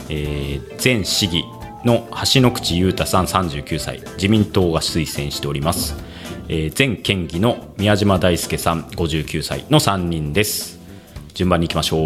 [0.08, 1.44] えー前市議
[1.84, 4.02] の橋の口裕太さん39歳。
[4.16, 5.94] 自民党が推薦しております、
[6.52, 10.80] えー前県議の宮島大輔さん59歳の3人です。
[11.32, 12.02] 順番に行きましょう、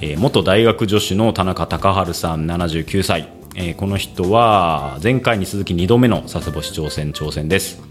[0.00, 7.82] えー元大学助手の田中隆治さん79歳、えーこの人は前回に続き2度目の佐世保市長選挑戦です。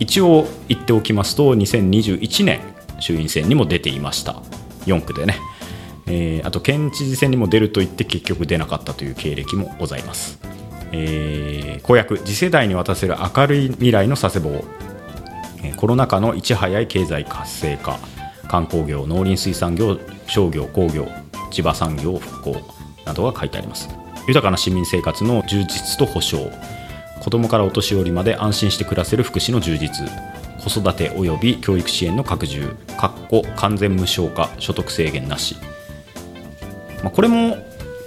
[0.00, 2.60] 一応言っておきますと2021年
[2.98, 4.42] 衆院選にも出ていました。
[4.86, 5.36] 4区でね、
[6.08, 10.40] えーあと県知事選にも出ると言って結局出なかったという経歴もございます、
[10.90, 14.64] えー公約次世代に渡せる明るい未来の佐世保を
[15.72, 17.98] コロナ禍のいち早い経済活性化。
[18.48, 21.08] 観光業農林水産業商業工業
[21.50, 22.56] 地場産業復興
[23.04, 23.88] などが書いてあります。
[24.28, 26.50] 豊かな市民生活の充実と保障。
[27.20, 30.08] 子どもからお年寄りまで安心して暮らせる福祉の充実。
[30.58, 32.76] 子育て及び教育支援の拡充。
[32.96, 35.56] かっこ完全無償化所得制限なし、
[37.02, 37.56] まあ、これも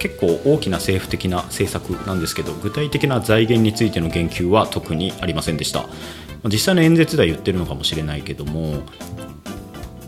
[0.00, 5.88] 結構大きな政府的な政策なんですけど具体的な財源についての言及は特にありませんでした。
[6.44, 8.82] 実際の演説では言ってるのかもしれないけども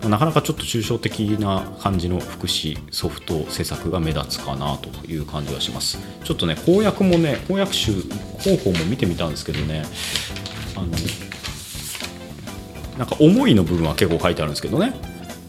[0.09, 5.99] なかなかちょっと抽象的な感じの福祉ソフト施策が目立つかなという感じがします。
[6.25, 7.93] ちょっとね公約もね公約集
[8.39, 9.85] 広報も見てみたんですけどね
[10.75, 10.87] あの
[12.97, 14.95] なんか思いの部分は結構書いてあるんですけどね。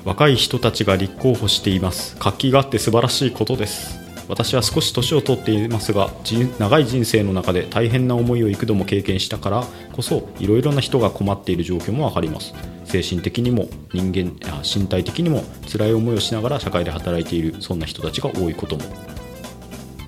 [0.03, 2.17] 若い人たちが立候補しています。
[2.17, 4.00] 活気があって素晴らしいことです。
[4.31, 6.09] 私は少し年を取っていますが
[6.57, 12.53] 長い人生の中で大変な思いを幾度も経験したからこそいろいろな人が困っている状況も分かります。
[12.85, 14.31] 精神的にも人間
[14.63, 18.83] 身体的にも辛い思いをしながら社会で働いているそんな人たちが多いことも。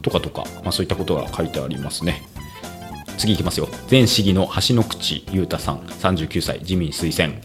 [0.01, 2.23] とかとか、まあ、そういったことが書いてありますね。
[3.17, 3.67] 次いきますよ。
[3.91, 7.39] 前市議の橋の口裕太さん39歳自民推薦。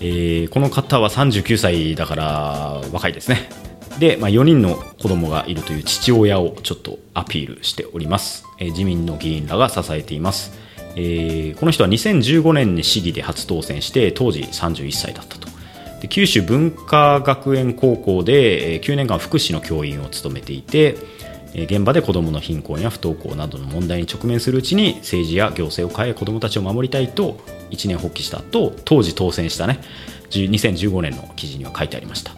[0.00, 3.69] えーこの方は39歳だから若いですね。
[3.98, 10.52] で、まあ、4人の子供がいるという父親をちょっとアピールしております、えー自民の議員らが支えています、
[10.96, 15.48] えーこの人は2015年に市議で初当選して当時31歳だったと。
[16.00, 20.96] で九州文化学園高校で、えー9年間福祉の教員を務めていて
[21.54, 29.80] え現場で子どもの貧困や不登校などの問題に直面するうちに政治や行政を変え子どもたちを守りたいと一年発起したと当時当選したね
[30.30, 32.32] 2015年の記事には書いてありました、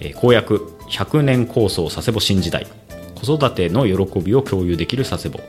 [0.00, 2.66] え公約100年構想佐世保新時代。
[3.14, 5.40] 子育ての喜びを共有できる佐世保。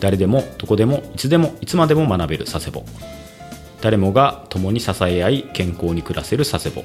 [0.00, 2.84] 誰でもどこでもいつでもいつまでも学べる佐世保。
[3.80, 6.84] 誰もが共に支え合い健康に暮らせる佐世保。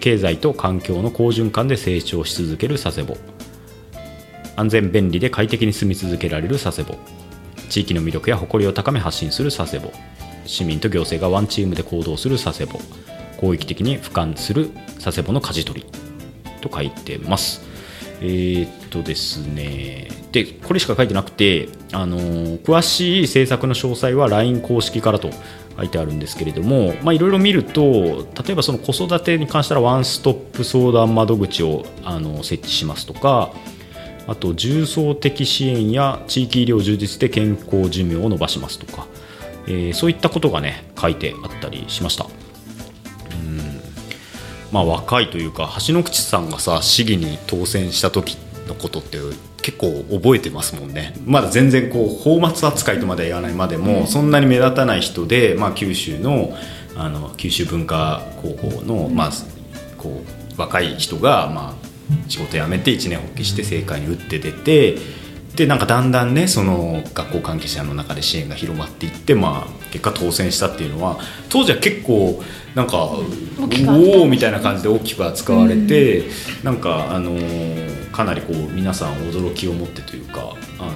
[0.00, 3.16] 経済と環境の好循環で成長し続ける佐世保。
[4.56, 6.96] 安全便利で快適に住み続けられる佐世保。
[7.68, 9.92] 地域の魅力や誇りを高め発信する佐世保。
[10.46, 12.80] 市民と行政がワンチームで行動する佐世保。
[13.38, 14.70] 広域的に俯瞰する
[15.02, 16.09] 佐世保の舵取り。
[16.60, 17.62] と書いてます
[18.20, 25.30] えーっとですねでこれしか書いてなくて、あのー詳しい政策の詳細は LINE 公式からと
[25.76, 33.52] 書いてあるんですけれどもいろいろ見ると例えばその子育てに関したらワンストップ相談窓口をあの設置しますとか
[34.26, 39.06] あと重層的支援や地域医療充実で健康寿命を伸ばしますとか、
[39.66, 42.26] えーそういったことがね書いてあったりしました。
[44.72, 49.18] まあ、若いというか橋の口さんがさ市議に当選した時のことって
[49.62, 51.14] 結構覚えてますもんね。
[51.26, 56.56] まだ全然こう泡沫扱いとまでは言わないまでも、そんなに目立たない人で、まあ、九州の
[56.96, 59.30] あの九州文化高校の、まあ、
[59.96, 60.22] こ
[60.56, 61.90] う若い人が、まあ、
[62.28, 64.98] 仕事辞めて一年発起して政界に打って出て
[65.54, 72.42] でなんかだんだんねその学校関係者の中で支援が広まっていって、まあ、結果当選したっていうのは当時は結構
[72.74, 76.24] なんかおおみたいな感じで大きく扱われて、
[76.62, 80.94] なんかあのーかなりこう皆さん驚きを持ってというかあ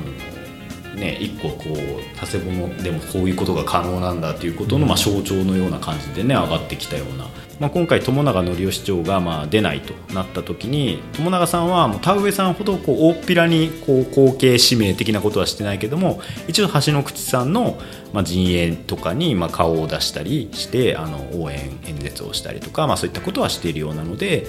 [0.95, 7.29] のね一個こう佐世保のでもこういうことが可能なんだということの、まあ、象徴のような感じでね上がってきたような、
[7.61, 17.79] まあ、今回友永則夫市長がまあ出ないとなった時に友永さんはもう田植さんほどこう大っぴらにこう後継指名的なことはしてないけども一応橋の口さんの
[18.13, 20.97] まあ陣営とかにまあ顔を出したりして
[21.33, 24.47] 応援演説をしたりとか、そういったことはしているようなので。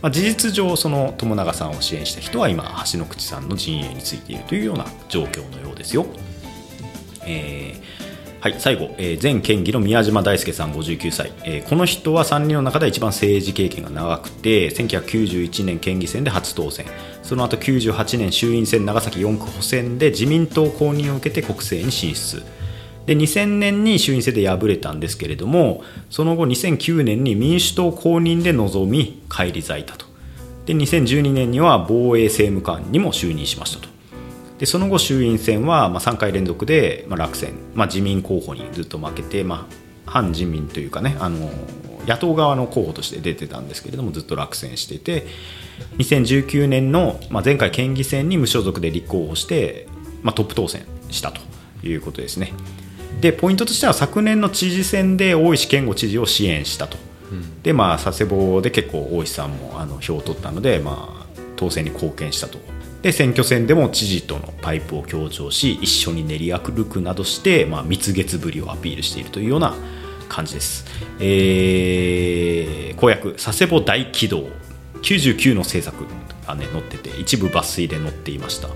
[0.00, 6.06] まあ、事実上その友永さんを支援した人は今橋の口さんの陣営についているというような状況のようですよ。
[7.26, 7.97] えー
[8.40, 16.86] はい、最後、えー前県議の宮島大輔さん59歳、えーこの人は3人の中で一番政治経験が長くて1991年県議選で初当選。
[17.24, 22.44] その後98年衆院選長崎4区補選で自民党公認を受けて国政に進出。
[23.06, 30.06] で2000年に衆院選で敗れたんですけれどもその後2009年に民主党公認で臨み返り咲いたと。
[30.64, 33.97] で2012年には防衛政務官にも就任しましたと。
[34.58, 39.68] でその後衆院選はまあ3回連続でまあ落選、まあ、自民候補にずっと負けて、ま
[40.06, 41.50] あ、反自民というかねあの
[42.06, 45.26] 野党側の候補として出てたんですけれどもずっと落選していて
[45.98, 49.86] 2019年の、まあ、前回県議選に無所属で立候補して、
[50.22, 51.40] まあ、トップ当選したと
[51.86, 52.52] いうことですね。
[53.20, 56.96] でポイントとしては昨年の知事選で大石健吾知事を支援したと、
[57.62, 62.58] でまあ佐世保で結構大石さんもあの票を取ったので、まあ、当選に貢献したと
[63.02, 69.74] で選挙戦でも知事とのパイプを強調し一緒に練り歩くなどして、まあ、蜜月ぶりをアピールしているというような
[70.28, 70.84] 感じです、
[71.20, 74.44] えー公約佐世保大軌道
[75.02, 76.04] 99の政策
[76.48, 78.68] が、ね、載ってて一部抜粋で載っていました、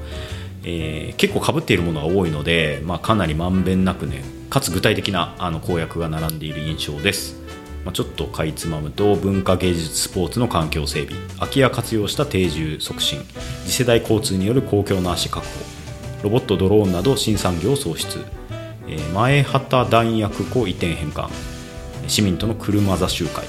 [0.62, 7.41] えー結構かぶっているものが多いので、まあ、かなりまんべんなくねかつ具体的なあの公約が並んでいる印象です。
[7.84, 11.20] まあ、ちょっとかいつまむと文化芸術スポーツの環境整備。
[11.38, 13.20] 空き家活用した定住促進。
[13.64, 15.52] 次世代交通による公共の足確保。
[16.24, 18.24] ロボットドローンなど新産業創出、
[18.88, 21.30] えー前畑弾薬庫移転返還。
[22.06, 23.44] 市民との車座集会。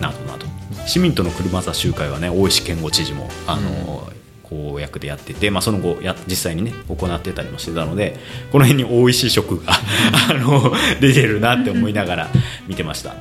[0.00, 0.46] などなど。
[0.86, 4.08] 市民との車座集会はね大石健吾知事もあの、
[4.48, 8.16] 公約でやってて、まあ、その後や実際にね行ってたりもしてたので
[8.52, 9.72] この辺に大石色が
[10.30, 12.28] あの出てるなって思いながら
[12.68, 13.14] 見てました。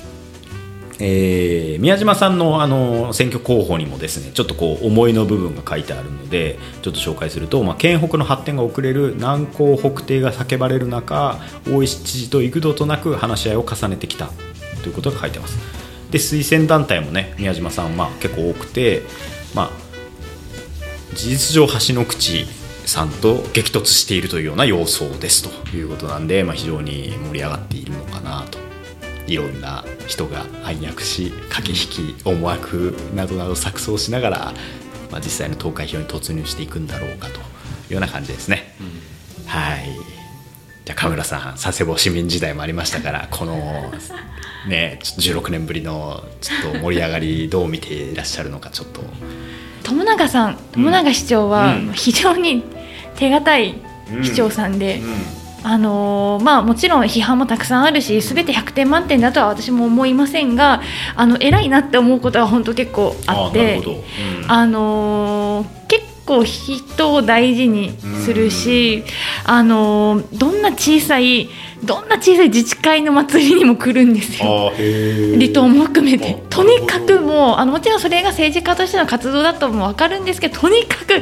[1.00, 14.30] えー宮島さんのあの選挙候補にもですねちょっとこう思いの部分が書いてあるのでちょっと紹介すると、まあ、県北の発展が遅れる難攻北定が叫ばれる中大石知事と幾度となく話し合いを重ねてきた
[14.84, 15.58] ということが書いてます。
[16.12, 19.02] で推薦団体もね宮島さん、まあ、結構多くて、
[19.54, 19.70] まあ、
[21.16, 22.46] 事実上橋の口
[22.86, 28.65] さんと激突しているというような様相ですということなんで、まあ、非常に盛り上がっているのかなと。
[29.28, 34.54] いろんな人が暗躍し駆け引き思惑などなど錯綜しながら、
[35.12, 37.42] まあ、実際の投開票に突入していくんだろうかとい
[37.90, 38.76] うような感じですね。
[39.48, 39.90] はい。
[40.86, 43.56] じゃあカメラさん佐世保市民時代もありましたからこの
[44.68, 49.02] ねちょっと16年ぶりのちょっと盛り上がりどう見ていらっしゃるのかちょっと。
[49.84, 51.94] 友永さん友永市長はうん。
[51.94, 52.64] 非常に
[53.16, 53.82] 手堅い
[54.24, 55.02] 市長さんで、
[55.68, 60.84] あのーまあ、もちろん批判もたくさんあるし全て100点満点だとは私も思いませんが
[61.16, 63.82] あの偉いなって思うことは本当結構あって
[64.48, 67.92] あのー結構人を大事に
[68.26, 69.04] するし、
[69.44, 71.50] あのーどんな小さい
[71.84, 74.72] どんな小さい自治会の祭りにも来るんですよ。
[75.36, 76.42] 離島も含めて。
[76.44, 81.22] あとにかくもうあのもちろんそれが政治家としての活動だとも分かるんですけどとにかくどん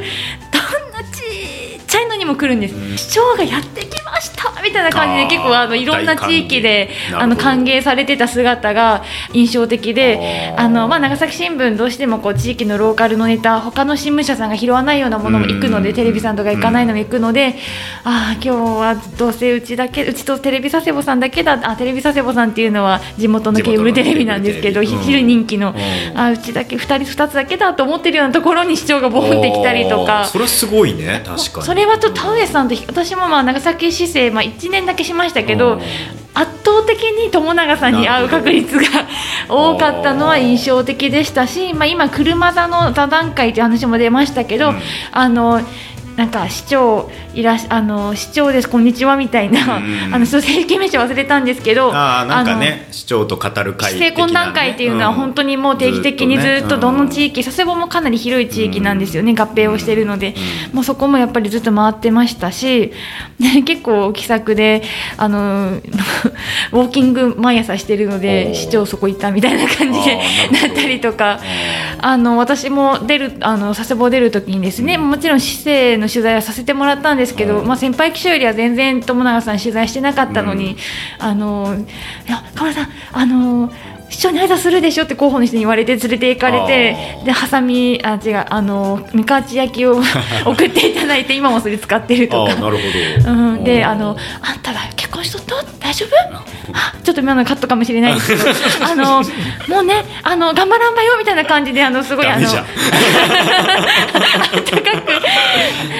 [1.12, 2.96] ちっちゃいのにも来るんです、うん。
[2.96, 9.02] 市長がやってきましたみたいな感じで結構あのいろんな地域であの歓迎されてた姿が
[9.32, 17.56] 印象的であの、まあ、長崎新聞どうしてもこう地域のローカルのネタ他の新聞社さんが拾わないようなものも行くのでうんテレビさんとか行かないのも行くので
[18.04, 26.18] ああ今日はどうせうちだけうちとテレビ佐世保さんだけだあテレビ佐世保さんっていうのは地元のケーブルテレビなんですけど昼人気のうん。
[26.18, 30.24] あうちだけ2人2つだけだと思ってるようなところに市長がボンってきたりとか。
[30.26, 31.66] それはすごいね確かに。
[31.66, 35.80] それはちょっと田上さんと私もまあ長崎市政、まあ、1年だけしましたけどうん。
[36.36, 38.82] 圧倒的に友永さんに会う確率が
[39.48, 44.80] 多かったのは印象的でしたし、まあ、今、車座の座談会という話も出ましたけど、うん。
[45.12, 45.60] あの
[46.16, 50.14] なんか市長いらあの市長ですこんにちはみたいな、うん。
[50.14, 60.34] あのちょっと正規名称忘れたんですけどあーなんかね市長と語る会市政懇談会っていうのは本当にもう定期的にずっとどの地域、佐世保もかなり広い地域なんですよね、合併をしているので、
[60.72, 62.92] もうそこもやっぱりずっと回ってましたし、
[63.38, 64.82] ね、結構気さくで
[65.16, 65.80] あの
[66.72, 68.54] ウォーキング毎朝してるのおでー。
[68.54, 71.40] 市長そこ行ったみたいな感じでなったりとか。
[72.00, 80.76] ああの私も出るあの佐世保出る時にですねもちろん市政の取材はさせてもらったんですけど、うんまあ、先輩記者よりは全然友永さん取材してなかったのに、
[81.18, 81.76] あの
[82.26, 83.72] いや河村さんあの
[84.10, 90.00] 市長に挨拶するでしょって広報の人に言われて連れて行かれてでハサミあ違うあの三河内焼きを
[90.46, 92.54] 送っていただいて今もそれ使ってるとか。
[92.54, 92.82] なるほ
[93.24, 96.36] ど、うん、であのあんたは結婚人と大丈夫？
[96.36, 96.44] あ
[97.04, 98.44] ちょっと今のカットかもしれないですけど
[98.84, 99.22] あの
[99.68, 102.62] もうねあの頑張らんばよみたいな感じであのすごいあの あ
[104.60, 105.02] ったかく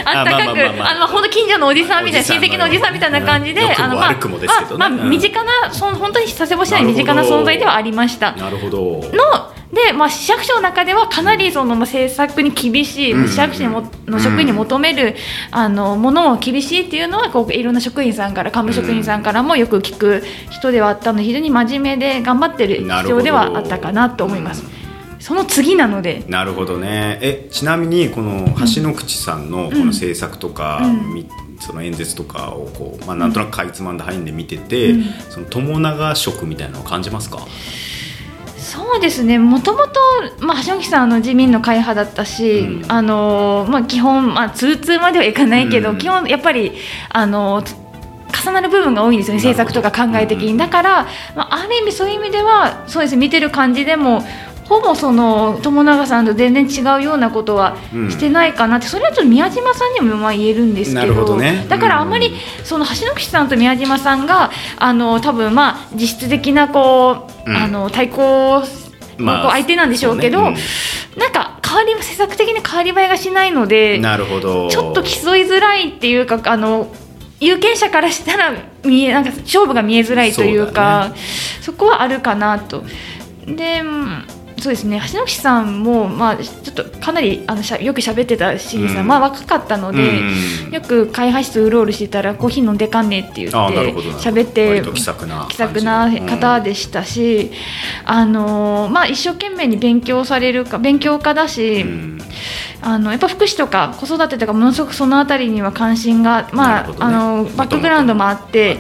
[0.05, 3.25] あったかくあの本当近所のおじさんみたいな親戚のおじさんみたいな。
[3.25, 4.13] 感じで、あのまあ
[4.79, 8.33] まあ身近なその本当に佐世保市内身近な存在ではありました。
[8.33, 8.79] なるほど。
[9.13, 13.69] ので、まあ、市役所の中ではかなりその、まあ、政策に厳しい、うん市役所
[14.07, 15.17] の職員に求める、
[15.51, 24.65] あのものを厳しいっていうのはこういろんな職員さんから幹部職員さんからもよく聞く人ではあったので非常に真面目で頑張ってる必要ではあったかなと思います。
[25.19, 26.23] その次なので。
[26.29, 27.19] なるほどね。
[27.23, 30.83] えちなみにこの橋の口さんのこの政策とか、
[31.61, 35.05] その演説とかをこう、まあ、なんとなくかいつまんで入んで見てて、うん。
[35.31, 37.39] その友永色みたいなのを感じますか？
[38.75, 39.39] そうですね。
[39.39, 40.01] もともと、
[40.41, 42.91] まあ、橋本さんあの自民の会派だったし、うん。
[42.91, 45.99] あのまあ、基本、まあ、通通まではいかないけど、うん。
[45.99, 46.73] 基本やっぱり
[47.11, 47.63] あの
[48.43, 51.07] 重なる部分が多いんですよね政策とか考え的に、うんだから、
[51.37, 54.23] まあ、ある意味そういう意味ではそうです見てる感じでも
[54.65, 58.11] ほぼその友永さんと全然違うようなことはうん。
[58.11, 61.67] してないかなって、それはちょっと宮島さんにもまあ言えるんですけどどね。
[61.69, 62.35] だからあんまり
[62.65, 67.57] その橋口さんと宮島さんがあの多分まあ実質的なこう、うん。
[67.57, 68.63] あの対抗
[69.19, 70.59] まあ相手なんでしょうけど、そうね。
[71.17, 74.69] なんか変わり政策的に変わり映えがしないのでなるほど。
[74.69, 76.93] ちょっと競いづらいっていうかあの
[77.41, 78.53] 有権者からしたら
[78.85, 81.13] 見えなんか勝負が見えづらいというか
[81.61, 82.85] そこはあるかなと。
[83.47, 84.25] でうん
[84.59, 85.01] そうですね。
[85.13, 89.07] 橋口さんも、まあ、ちょっとかなりあのしゃよく喋ってたし、うん。
[89.07, 90.21] まあ、若かったので、
[90.67, 90.71] うん。
[90.71, 97.51] よく会派室うろうろしてたらコーヒー飲んでかんねって言って喋って気さくな気さくな方でしたし、
[98.05, 102.21] あのまあ、一生懸命に勉強されるか勉強家だし、うん
[102.87, 108.79] あのやっぱ福祉とか子育てとかものすごくそのあたりには関心が、まあねあのバックグラウンドもあって。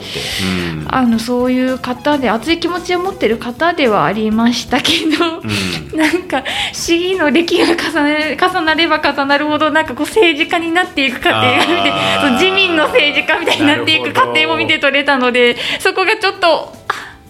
[0.69, 16.73] うんあのそういう方で熱い気持ちを持ってる方ではありましたけど、うんなんか市議の歴が重ね重なれば重なるほどなんかこう政治家になっていく過程が見てその自民の政治家みたいになっていく過程も見て取れたのでそこがちょっと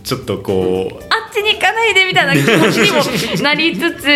[0.02, 2.90] ちょっとこうあっちに行かないでみたいな気持ちに
[3.38, 4.08] もなりつつ。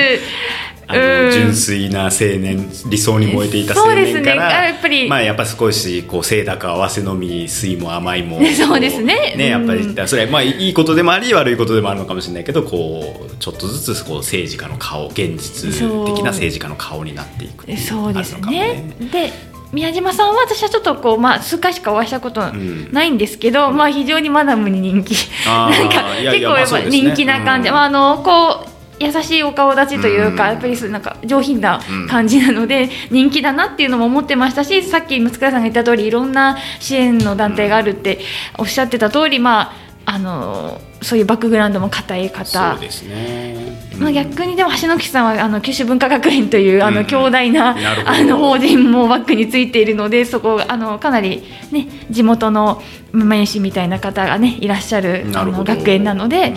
[0.88, 1.32] あのうん。
[1.32, 4.20] 純粋な青年理想に燃えていた青そうですね。
[4.22, 5.08] 年からあやっぱり。
[5.08, 9.34] まあやっぱ少しこう清濁合わせのみ酸いも甘いもそうですね。
[9.36, 10.08] ねやっぱりうん。
[10.08, 18.94] それはまあいいことでもあり悪いことでもあるのかもしれないけどこうちょっとずつこう政治家の顔現実的な政治家の顔になっていくっていうそうですね。
[19.12, 19.32] で
[19.72, 25.14] 宮島さんは私はちょっとこう、まあ、数回しかお会いしたことんないんですけど、まあ、非常にマダムに人気。
[25.46, 27.74] なんか結構やっぱ人気な感じ、うん。
[27.74, 30.52] まあ、あのこう優しいお顔立ちというか、うん。
[30.52, 38.20] やっぱりなんか上品な感じなので、人気だなっていうのも思ってましたしさっき松倉さんが言った通りいろんな支援の団体があるって
[38.58, 42.72] おっしゃってた通り、まあ、あのそういうバックグラウンドも固い方。
[42.72, 43.76] そうですね。
[43.98, 46.94] まあ、逆にでも橋野木さんはあの九州文化学園というあうん。
[46.94, 48.10] の強大な,、なるほど。
[48.10, 51.42] あの法人もバックについているのでそこあのかなり、
[51.72, 52.80] ね、地元の
[53.12, 56.54] 名士みたいな方が、ね、いらっしゃるあの学園なので、うん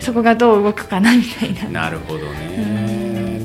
[0.00, 1.82] そこがどう動くかなみたいな。
[1.82, 2.26] なるほどね、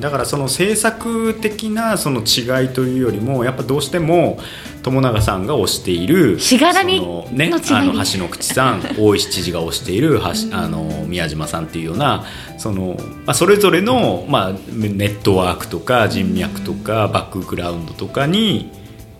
[0.04, 4.38] だからその政策的なその違いというよりもやっぱどうしても
[4.82, 12.26] 友永さんが推しているしがらみそのねあの橋の口さん 大石知事が推している橋あの宮島さんっていうような
[12.58, 18.72] その、まあ、それぞれの、まあ、ネットワークとか人脈とかバックグラウンドとかに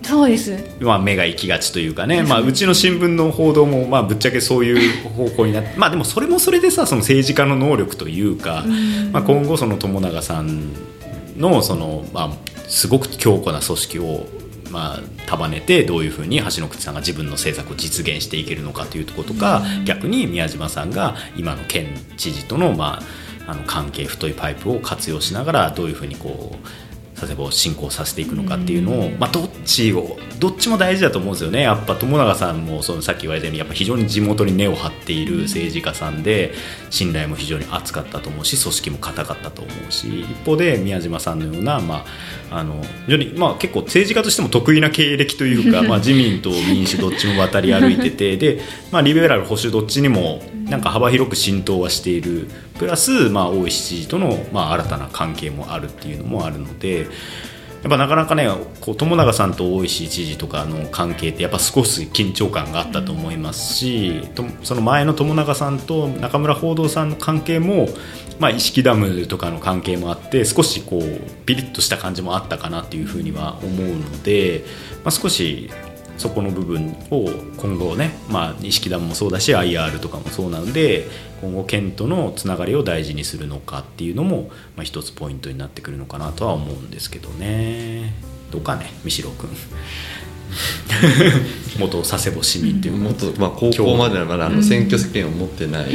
[0.04, 0.58] そうです。
[0.80, 8.66] まあ、目が行きがちというかね、まあ、うちの新聞の報道も、まあ、ぶっちゃけそういう方向になって、まあ、でもそれもそれでさその政治家の能力というか、
[9.12, 10.74] まあ、今後その友永さん
[11.38, 12.32] のその、まあ、
[12.68, 14.26] すごく強固な組織を、
[14.70, 21.88] まあ、束ねてどういうふうに橋口さんが自分の政策を実現していけるのかというところとか、逆に宮島さんが今の県
[22.18, 23.02] 知事との,、ま
[23.48, 26.68] あ、あの関係太いパイプを活用しながらどういうふうにこう
[27.24, 31.62] 佐世保を進行させていくのかっていうのを、まあ、どっちをどっちも大事だと思うんですよね。
[31.62, 36.54] やっぱ友永さんもそのさっき言われたようにやっぱ非常に地元に根を張っている政治家さんで
[36.90, 42.06] 信頼も非常に厚かったと思うし組織も固かったと思うし一方で宮島さんのような、ま
[42.52, 48.62] あ、あの非常に、まあ、結構政治家としても得意な経歴というか、 まあ、自民と民主どっちも渡り歩いててで、
[48.92, 52.48] まあ、リベラル保守どっちにもなんか幅広く浸透はしている
[52.78, 57.08] プラス、まあ、大石知事との、まあ、新たな関係もあるっていうのもあるので。
[57.84, 58.48] やっぱなかなかね
[58.80, 64.24] こう友永さんと大石知事とかの関係ってやっぱ少し緊張感があったと思いますし、
[64.64, 67.90] その前の友永さんと中村報道さんの関係も、
[68.40, 74.64] まあ、意識ダムとかの関係もあって少しこうピリッとした感じもあったかなっていうふうには思うので、
[75.04, 75.70] まあ、少し
[76.18, 81.08] そこの部分を今後ね、まあ、式団もそうだし IR とかもそうなので
[81.42, 88.14] 今後県とのつながりを大事にするのかっていうのも、まあ、一つポイントになってくるのかなとは思うんですけどね。
[88.52, 89.50] どうかね三代君。
[91.80, 95.86] 元佐世保市民っていうもっと、まあ、高校まではまだあの選挙権を持ってない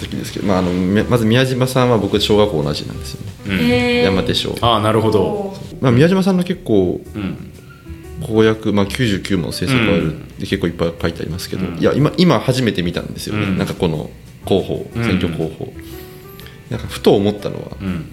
[0.00, 0.72] 時ですけど、まあ、あの
[1.04, 3.52] まず宮島さんは僕小学校同じなんですよね、うん。
[3.70, 4.02] えー。
[4.02, 7.51] 山手小、ああなるほど、まあ、宮島さんの結構うん
[8.22, 10.28] 公約、まあ、99も政策ある、うん。
[10.38, 11.78] で結構いっぱい書いてありますけど、うん。
[11.78, 13.58] いや今今初めて見たんですよね、うん。
[13.58, 14.10] なんかこの
[14.44, 15.04] 候補うん。
[15.04, 15.72] 選挙候補、
[16.70, 18.06] なんかふと思ったのは、うん。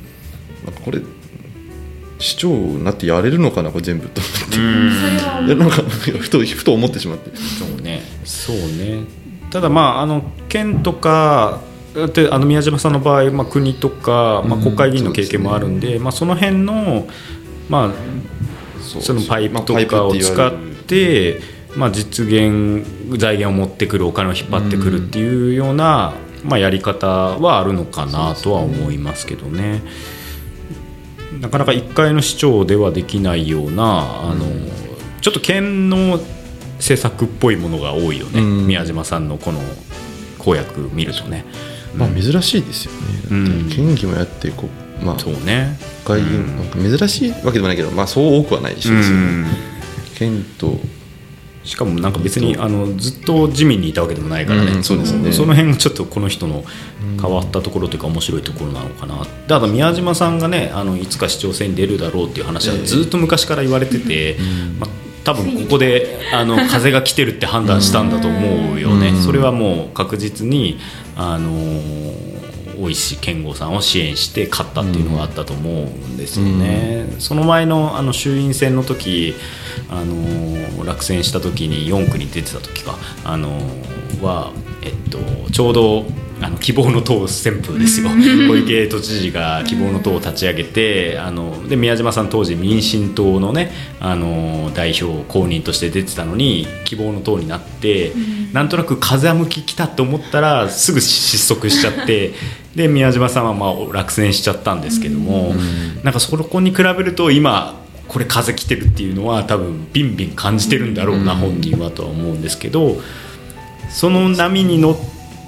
[0.66, 1.02] なんかこれ
[2.20, 5.76] 市長になってやれるのかなこれ全部と思って、なんか
[6.20, 7.32] ふとふと思ってしまって。
[7.36, 8.04] そうね。
[8.26, 9.04] そうね。
[9.50, 11.62] ただまああの県とか
[12.14, 14.64] であの宮島さんの場合、まあ、国とか、まあ、うん。
[14.64, 17.08] 国会議員の経験もあるんで,、まあ、その辺の,、
[17.70, 17.92] まあ、
[18.90, 20.54] そのパイプとかを使っ
[20.88, 21.40] て、
[21.76, 22.86] まあ、実現
[23.18, 26.14] 財源を持ってくるお金を引っ張ってくるっていうような、
[26.44, 29.82] まあ、やり方はあるのかなとは思いますけどね。
[31.40, 34.46] なかなか1階の市長ではできないようなあの
[35.22, 36.20] ちょっと県の
[36.78, 38.68] 政策っぽいものが多いよね、うん。
[38.68, 39.60] 宮島さんのこの
[40.38, 41.46] 公約見るとね。
[41.96, 43.00] まあ、珍しいですよね、
[43.32, 43.70] うん。
[43.70, 45.78] 県議もやってこう、まあ、そうね。
[46.06, 46.58] 国会議員うん。
[46.58, 49.48] なんか珍しいわけでもないけど、まあ、そう多くはないしですよね、
[50.16, 50.80] 県と
[51.64, 55.32] しかもなんか別にあのずっと自民にいたわけでもないからね、うんそうですね。
[55.32, 56.64] その辺がちょっとこの人の
[57.22, 59.26] 変わったところというか面白いところなのかな。
[59.48, 64.38] ただ宮島さんがねあのいつか市長選に出るだろうっていう話はずっと昔から言われてて、
[64.80, 64.90] まあ、
[65.24, 69.22] 多分ここであの風が来てるって判断したんだと思うよね、うん。
[69.22, 70.80] それはもう確実に
[71.16, 71.50] あの
[72.80, 79.36] 大石健吾さんを支援して勝ったっていうのがあったと思うんですよね、その前のあの衆院選の時
[79.90, 83.60] あの落選した時に4区に出てた時かあの
[84.22, 84.52] は、
[84.82, 85.20] えっと、
[85.52, 86.06] ちょうど
[86.42, 88.10] あの希望の党旋風ですよ。
[88.10, 98.14] 小池都知事が希望の党を立ち上げてあので宮島さん当時民進党のねあの代表公認として出てたのに希望の党になって、
[98.54, 102.34] なんとなく風向き来たと思ったらすぐ失速しちゃって
[102.76, 105.54] で宮島さんはまあ落選しちゃったんですけども、
[106.04, 113.02] なんかそこに比べると今これ風来てるっていうのは多分ビンビン感じてるんだろうな、本人はとは思うんですけど
[113.90, 114.98] その波に乗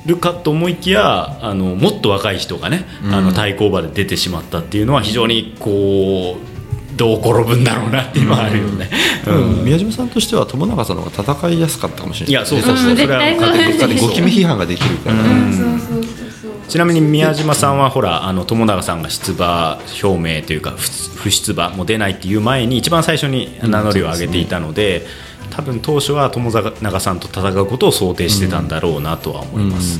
[0.05, 6.51] るかと思いきやあのもっと若い人がね、あの対抗馬で出てしまったっていうのは非常にこう
[6.95, 8.89] どう転ぶんだろうなっていうのはあるよね。
[9.27, 9.65] うん。
[9.65, 12.31] 宮島さんとしては友永さんの方が戦いやすかったかもしれない。
[12.31, 13.21] いやそうそうそう、うんそれは
[13.99, 15.53] ご機密批判ができるから、うん。
[15.53, 16.51] そうそうそうそう。
[16.67, 20.89] ちなみに宮島さんはほらあの友永さんが出馬表明というか不
[21.21, 25.05] 不出馬も出ないっていう前に一番最初に名乗りを上げていたので,、
[25.51, 29.99] 多分当初は友永さんと戦うことを想定してたんだろうなとは思います。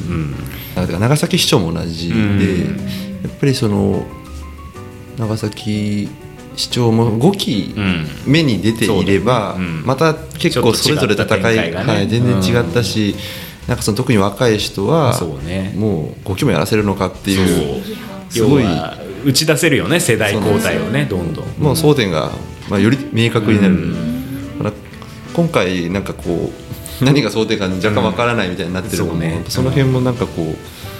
[0.76, 2.78] 長崎市長も同じで、うん。
[3.24, 4.06] やっぱりその
[5.20, 6.10] 長崎
[6.56, 8.08] 市長も5期うん。
[8.26, 11.93] 目に出ていれば、また結構それぞれ戦い、がね。
[11.93, 13.16] はい、全然違ったし、
[13.68, 15.74] なんかその特に若い人はそうね。
[15.78, 17.84] もう5期もやらせるのかっていう
[18.30, 21.45] す要ごいは打ち出せるよね世代交代をねどんどん。
[21.60, 22.32] もう争点が、
[22.70, 23.76] まあ、より明確になる、
[25.34, 26.52] 今回なんかこ
[27.02, 29.44] う 何が争点か若干わからないみたいになってるのも、うんね。
[29.50, 30.56] その辺もなんかこう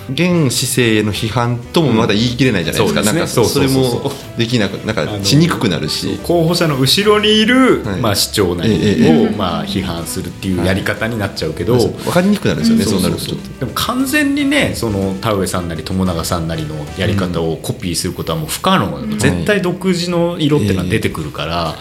[0.10, 6.20] 現市政の批判ともまだ言い切れないじゃないですか、うんそうなんかそれもできなくなんかしにくくなるし。
[6.24, 8.00] 候補者の後ろにいる、はい。
[8.00, 13.22] まあ、市長なりえええを、まあ、批判するっていうやり方になっちゃうけど、分かりにくくなるんですよね、そうなると。
[13.22, 13.60] ちょっと。
[13.60, 21.76] でも完全にねその田上さんなり友永さんなりのやり方をコピーすることはもう不可能、絶対独自の色っていうのは出てくるから、ま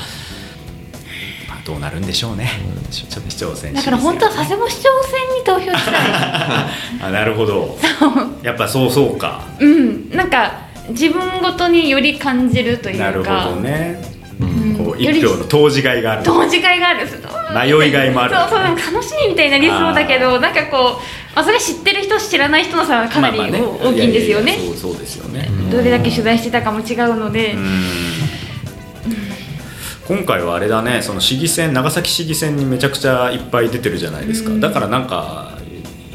[1.60, 2.50] あ、どうなるんでしょうね。
[2.90, 5.94] ちょっと市長選だから本当は佐世保市長選に投票したい。
[7.02, 7.78] あなるほど。
[8.42, 9.42] やっぱそうそうか。
[9.58, 10.10] うん。
[10.10, 10.52] なんか
[10.88, 13.04] 自分ごとにより感じるというか。
[13.04, 14.02] なるほどね。
[14.40, 14.74] うん。
[14.76, 16.24] こう一票の投じがいがある。
[16.24, 17.06] 同時会がある
[17.54, 18.34] 迷いがいもある。
[18.34, 27.54] そうそう楽しみみたいになりそうだけどなんかこう、まあ、それ知ってる人知らない人の差はかなり大きいんですよね,、そうそうですよね、どれだけ取材してたかも違うので、
[30.10, 35.56] 今回はあれだねその市議選長崎市議選にめちゃくちゃいっぱい出てるじゃないですか、だからなんか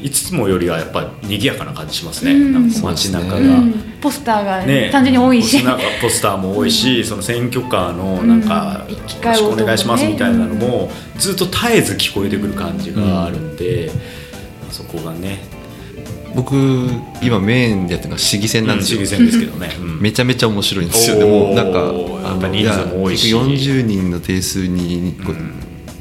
[0.01, 2.53] いつもよりはやっぱ賑やかな感じしますね、うん。
[2.53, 3.73] なんか街中が、うん。
[4.01, 5.63] ポスターがね単純に多いし、
[6.01, 8.95] ポスターも多いし、その選挙カーのなんか、うん。
[8.95, 13.89] よろしくお願いしますみたいなのもずっと絶えず聞こえてくる感じがあるんで、
[14.71, 15.39] そこがね
[16.35, 16.55] 僕
[17.21, 20.01] 今メインでやってるのは市議選なんですよ、市議選ですけどね、 うん。
[20.01, 23.31] めちゃめちゃ面白いんですよでもなんかやっぱ人数も多いし。
[23.31, 25.35] や40人の定数にこう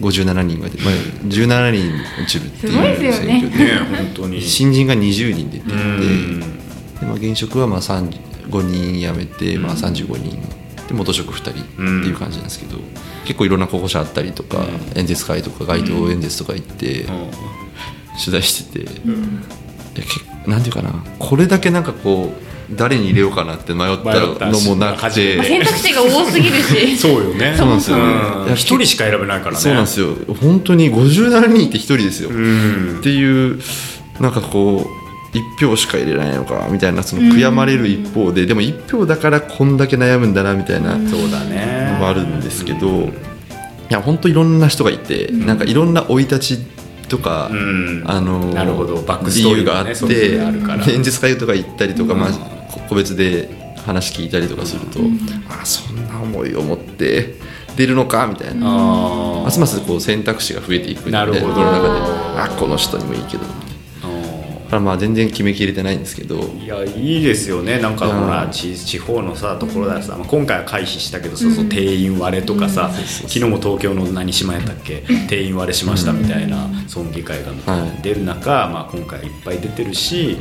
[0.04, 0.94] 57人が出て、まあ、
[1.28, 3.26] 17人落ちるっていいうですよね。
[3.26, 3.64] 選挙で。
[3.64, 4.42] ね本当に。
[4.42, 6.40] 新人が20人出ていてうん。
[6.40, 6.46] で、
[7.02, 8.10] まあ、現職はまあ35
[8.62, 10.38] 人辞めて、まあ、35人。
[10.88, 12.78] で元職2人っていう感じなんですけど、
[13.24, 17.06] 結構いろんな候補者あったりとか、演説会とか街頭演説とか行って
[18.22, 18.90] 取材してて、
[20.46, 20.92] なんていうかな。
[21.18, 22.34] これだけなんかこ
[22.70, 25.42] う誰に入れようかなって迷ったのもなくて。
[25.42, 26.96] 選択肢が多すぎるし。
[26.98, 27.54] そうよね。
[27.56, 27.68] そう。
[27.68, 27.96] なんですよ。
[27.98, 28.02] うん。
[28.46, 29.56] いや一人しか選べないからね。
[29.58, 30.14] そうなんですよ。
[30.40, 32.96] 本当に57人って1人ですよ、うん。
[33.00, 33.60] っていう
[34.20, 35.04] なんかこう
[35.36, 41.90] 1票しか入れないのかみたいなその悔やまれる一方で、でも1票だからこんだけ悩むんだなみたいなそうだね。
[41.94, 43.12] のもあるんですけど、い
[43.90, 46.58] や本当いろんな人がいて、なんかいろんな生い立ち
[47.08, 48.04] とか、うん。
[48.06, 49.02] あのなるほど。
[49.02, 52.30] バックス理トーリ由があって演説会とか行ったりとか、まあ、
[52.70, 53.48] こ個別で
[53.84, 55.00] 話聞いたりとかすると、
[55.48, 57.34] あそんな思いを持って
[57.76, 58.66] 出るのかみたいな。
[58.66, 61.54] あますますこう選択肢が増えていくみたいななるほど。
[61.54, 62.24] この中で。
[62.36, 63.48] あこの人にもいいけどだ
[64.74, 66.40] からまあ全然決めきれてないんですけど。
[66.40, 67.78] いやいいですよね。
[67.78, 68.24] なんかうん。
[68.24, 75.04] ほら地地方のさところでさ、まあ、今回は回避したけどそうそう定員割れとかさ、昨日も東京の何島やったっけ？
[75.28, 78.02] 定員割れしましたみたいな村議会がはい。
[78.02, 80.36] 出る中、まあ、今回いっぱい出てるし、い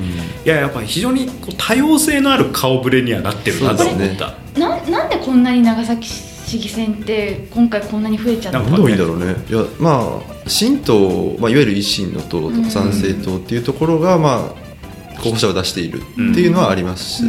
[0.46, 4.34] ややっぱり非常にこう多様性のある顔ぶれにはなってるなと思った。
[4.60, 9.36] ななんでこんなに長崎市議選って今回こんなに増えちゃったどういいんだろうね。
[9.50, 17.24] いやまあ新党、まあ、いわゆる維新の党とか参政党っていうところが、まあ、候補者を出しているっていうのはあります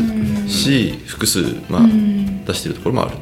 [0.49, 2.45] し、複数、まあん。
[2.45, 3.17] 出しているところもある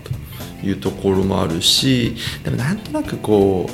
[0.61, 3.71] というところもあるしでもなんとなくこ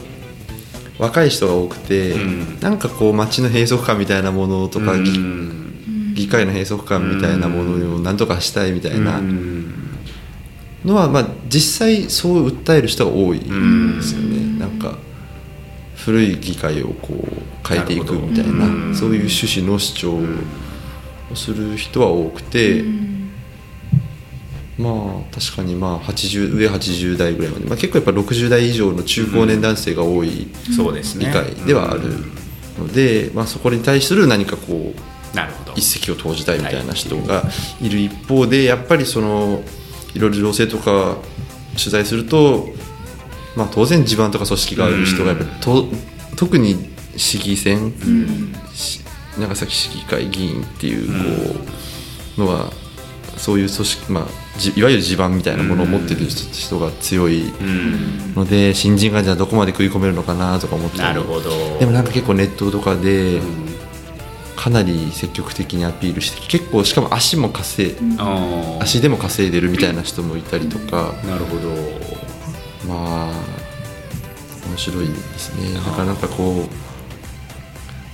[0.98, 2.60] う若い人が多くて、うん。
[2.60, 6.14] なんかこう街の閉塞感みたいなものとか、う議ん。
[6.14, 9.87] 議会の閉塞感みたいなものをなんとかしたいみたいなうん
[10.84, 14.58] のは、まあ、実際そう訴える人が多いんですよね。
[14.58, 14.96] なんか
[15.96, 20.18] 古い議会をこう変えていくみたいなそういう趣旨の主張
[21.32, 22.84] をする人は多くて、
[24.78, 24.90] ま
[25.30, 30.46] あ確かにまあ80上80代ぐらいまで、まあ、結構やっぱ60代以上の中高年男性が多い
[31.18, 32.02] 議会ではある
[32.78, 35.72] ので、まあ、そこに対する何かこうなるほど。
[35.74, 37.42] 一石を投じたいみたいな人が
[37.80, 39.62] いる一方でやっぱりその
[40.18, 41.16] いろいろ情勢とか
[41.78, 42.68] 取材すると、
[43.56, 45.86] まあ、当然地盤とか組織がある人がやっぱりと
[46.36, 47.92] 特に市議選、
[48.74, 49.00] し
[49.38, 51.06] 長崎市議会議員っていう
[51.54, 51.60] こ
[52.36, 52.72] うのは
[53.36, 54.26] そういう組織、まあ、
[54.58, 58.34] じいわゆる地盤みたいなものを持ってる人人が強いうん。
[58.34, 61.78] ので新人がじゃあどこまで食い込めるのかなとか思ってなるほど。
[61.78, 63.40] でもなんか結構ネットとかで
[64.58, 68.82] かなり積極的にアピールして結構しかも足も稼いあー。
[68.82, 71.14] 足でも稼いでるみたいな人もいたりとか。
[71.24, 71.68] なるほど。
[72.88, 73.32] まあ
[74.66, 75.72] 面白いですね。
[75.74, 76.68] だからなんかこう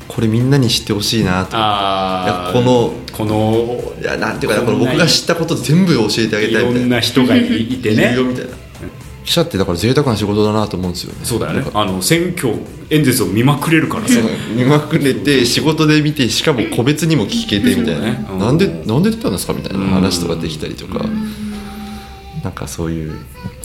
[0.07, 2.53] これみんなに知ってほしいなとあー。
[2.53, 6.97] いやこのこのいやなんていうかなこの僕が知ったこと全部教えてあげいろんたいみたいな。
[6.97, 8.64] な人がいいていねるよみたいな
[9.25, 11.25] 記者ってだから贅沢な仕事だなと思うんですよね。
[11.25, 11.71] そうだよね。
[11.73, 12.55] あの選挙
[12.91, 14.21] 演説を見まくれるからさ。
[14.55, 18.27] 見まくれて仕事で見てしかも個別にも聞けてみたいな、ね。
[18.31, 18.39] うん。
[18.39, 21.05] なんでなんで出たんですかみたいな話とかできたりとか、
[22.43, 23.19] なんかそういう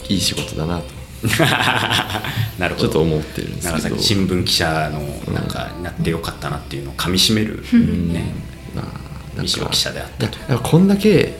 [0.08, 0.84] いい仕事だなと。
[2.58, 2.86] なるほど。
[2.86, 3.78] ちょっと思ってるんですけど。
[3.78, 8.32] 長崎新聞記者のなんかになってよかったなっていうのをかみしめるね。
[8.74, 10.58] まあなん西尾記者であったと。
[10.58, 11.34] こんだけ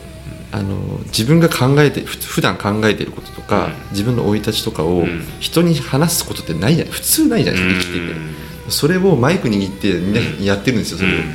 [0.52, 3.72] あの自分が考えてふ普段考えてることとか、うん。
[3.90, 5.22] 自分の生い立ちとかをん。
[5.38, 8.20] 人に話すことってないじゃない普通ないじゃないですか生きてて
[8.70, 11.18] それをマイク握ってみんなやってるんですよそれを、うん。
[11.20, 11.32] なん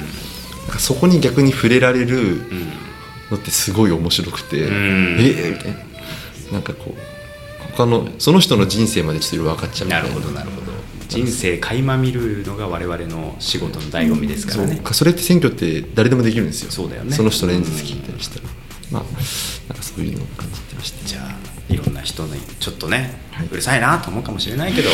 [0.69, 2.41] かそこに逆に触れられる
[3.31, 4.59] のってすごい面白くて、ん。
[4.61, 5.77] えーみたいな。
[6.53, 10.07] なんかこう他のその人の人生までちょっと分かっちゃうみたな。
[10.07, 10.71] いるなほどなるほど。
[11.07, 16.71] 人生垣間見るのが我々の仕事の醍醐味ですかそうらねかそれって選挙って誰でもできるんですよ。
[16.71, 17.15] そうだよね。
[17.17, 18.49] の人の演説聞いたりしたら、
[18.91, 19.09] まあな
[19.73, 21.05] んかそういうのを感じてました。
[21.05, 23.15] じゃあいろんな人にちょっとね、
[23.51, 24.89] うるさいなと思うかもしれないけど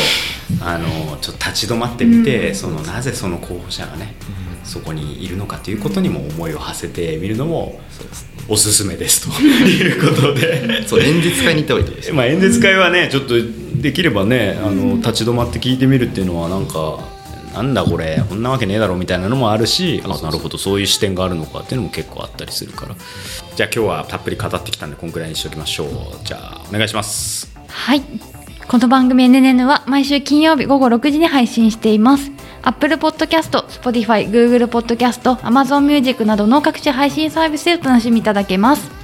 [0.62, 4.14] あのちょっと立ち止まってみて、そのなぜその候補者がね、
[4.64, 7.80] そこにいるのかということにも思いを馳せてみるのも
[8.48, 10.84] おすすめですということで。
[10.88, 13.34] そう演説会に行った方がいいと思います まあ、演説会はねちょっと
[13.74, 16.98] できればねあの立ち止まって聞いてみるっていうのはなんか
[17.52, 22.94] なんだこれこんなわけねえだろみたいなのもあるしあなるほどそういう視点があるのかっていうのも結構あったりするから
[23.54, 25.88] じゃあ今日はたっぷり語ってきたんでこんくらいにしておきましょう
[26.24, 28.02] じゃあお願いしますはい。
[28.68, 32.30] この番組 NNN は毎週金曜日午後6時に配信しています。
[32.62, 39.01] Apple Podcast、Spotify、Google Podcast、Amazon Music などの各種配信サービスでお楽しみいただけます。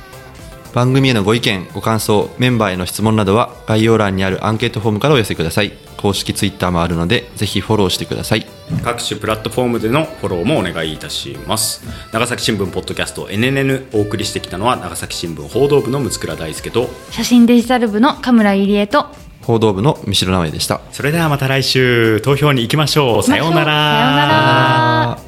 [0.75, 5.73] 番組へのご意見ご感想メンバーへの質問などは概要欄にあるアンケートフォームからお寄せください。
[5.97, 8.47] 公式ツイッターもあるのでぜひフォローしてください。
[8.85, 11.85] 各種プラットフォームでのフォローもお願いいたします。
[12.13, 19.07] 長崎新聞ポッドキャスト NNN お送りしてきたのは長崎新聞報道部の六倉大輔と写真デジタル部の神村入江と
[19.43, 20.81] 報道部の三代直江でした。
[20.93, 23.23] それではまた来週投票に行きましょう。
[23.23, 23.65] さようなら。
[23.65, 23.75] さよう
[24.13, 25.28] なら